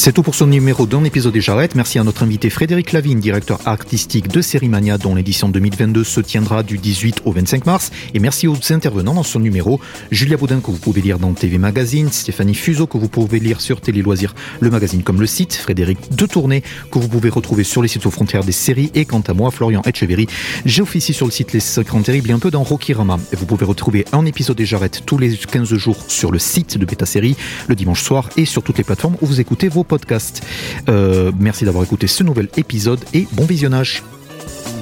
[0.02, 1.74] C'est tout pour ce numéro d'un épisode des Jarrettes.
[1.74, 6.62] Merci à notre invité Frédéric Lavigne, directeur artistique de Sérimania, dont l'édition 2022 se tiendra
[6.62, 7.90] du 18 au 25 mars.
[8.14, 9.78] Et merci aux intervenants dans ce numéro.
[10.10, 13.60] Julia Baudin, que vous pouvez lire dans TV Magazine, Stéphanie Fuseau, que vous pouvez lire
[13.60, 17.62] sur Télé Loisirs, le magazine comme le site, Frédéric De Tournée, que vous pouvez retrouver
[17.62, 18.90] sur les sites aux frontières des séries.
[18.94, 20.28] Et quant à moi, Florian Etcheverry,
[20.64, 23.18] j'ai officié sur le site Les Secrets Terribles et un peu dans Rokirama.
[23.34, 26.78] Et vous pouvez retrouver un épisode des Jarrettes tous les 15 jours sur le site
[26.78, 27.36] de Beta Série,
[27.68, 30.42] le dimanche soir et sur toutes les plateformes où vous écoutez vos podcast.
[30.88, 34.02] Euh, merci d'avoir écouté ce nouvel épisode et bon visionnage.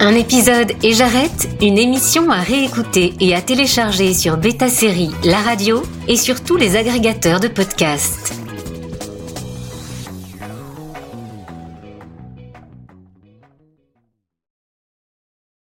[0.00, 5.38] Un épisode et j'arrête, une émission à réécouter et à télécharger sur Beta Série, la
[5.38, 8.47] radio et sur tous les agrégateurs de podcasts.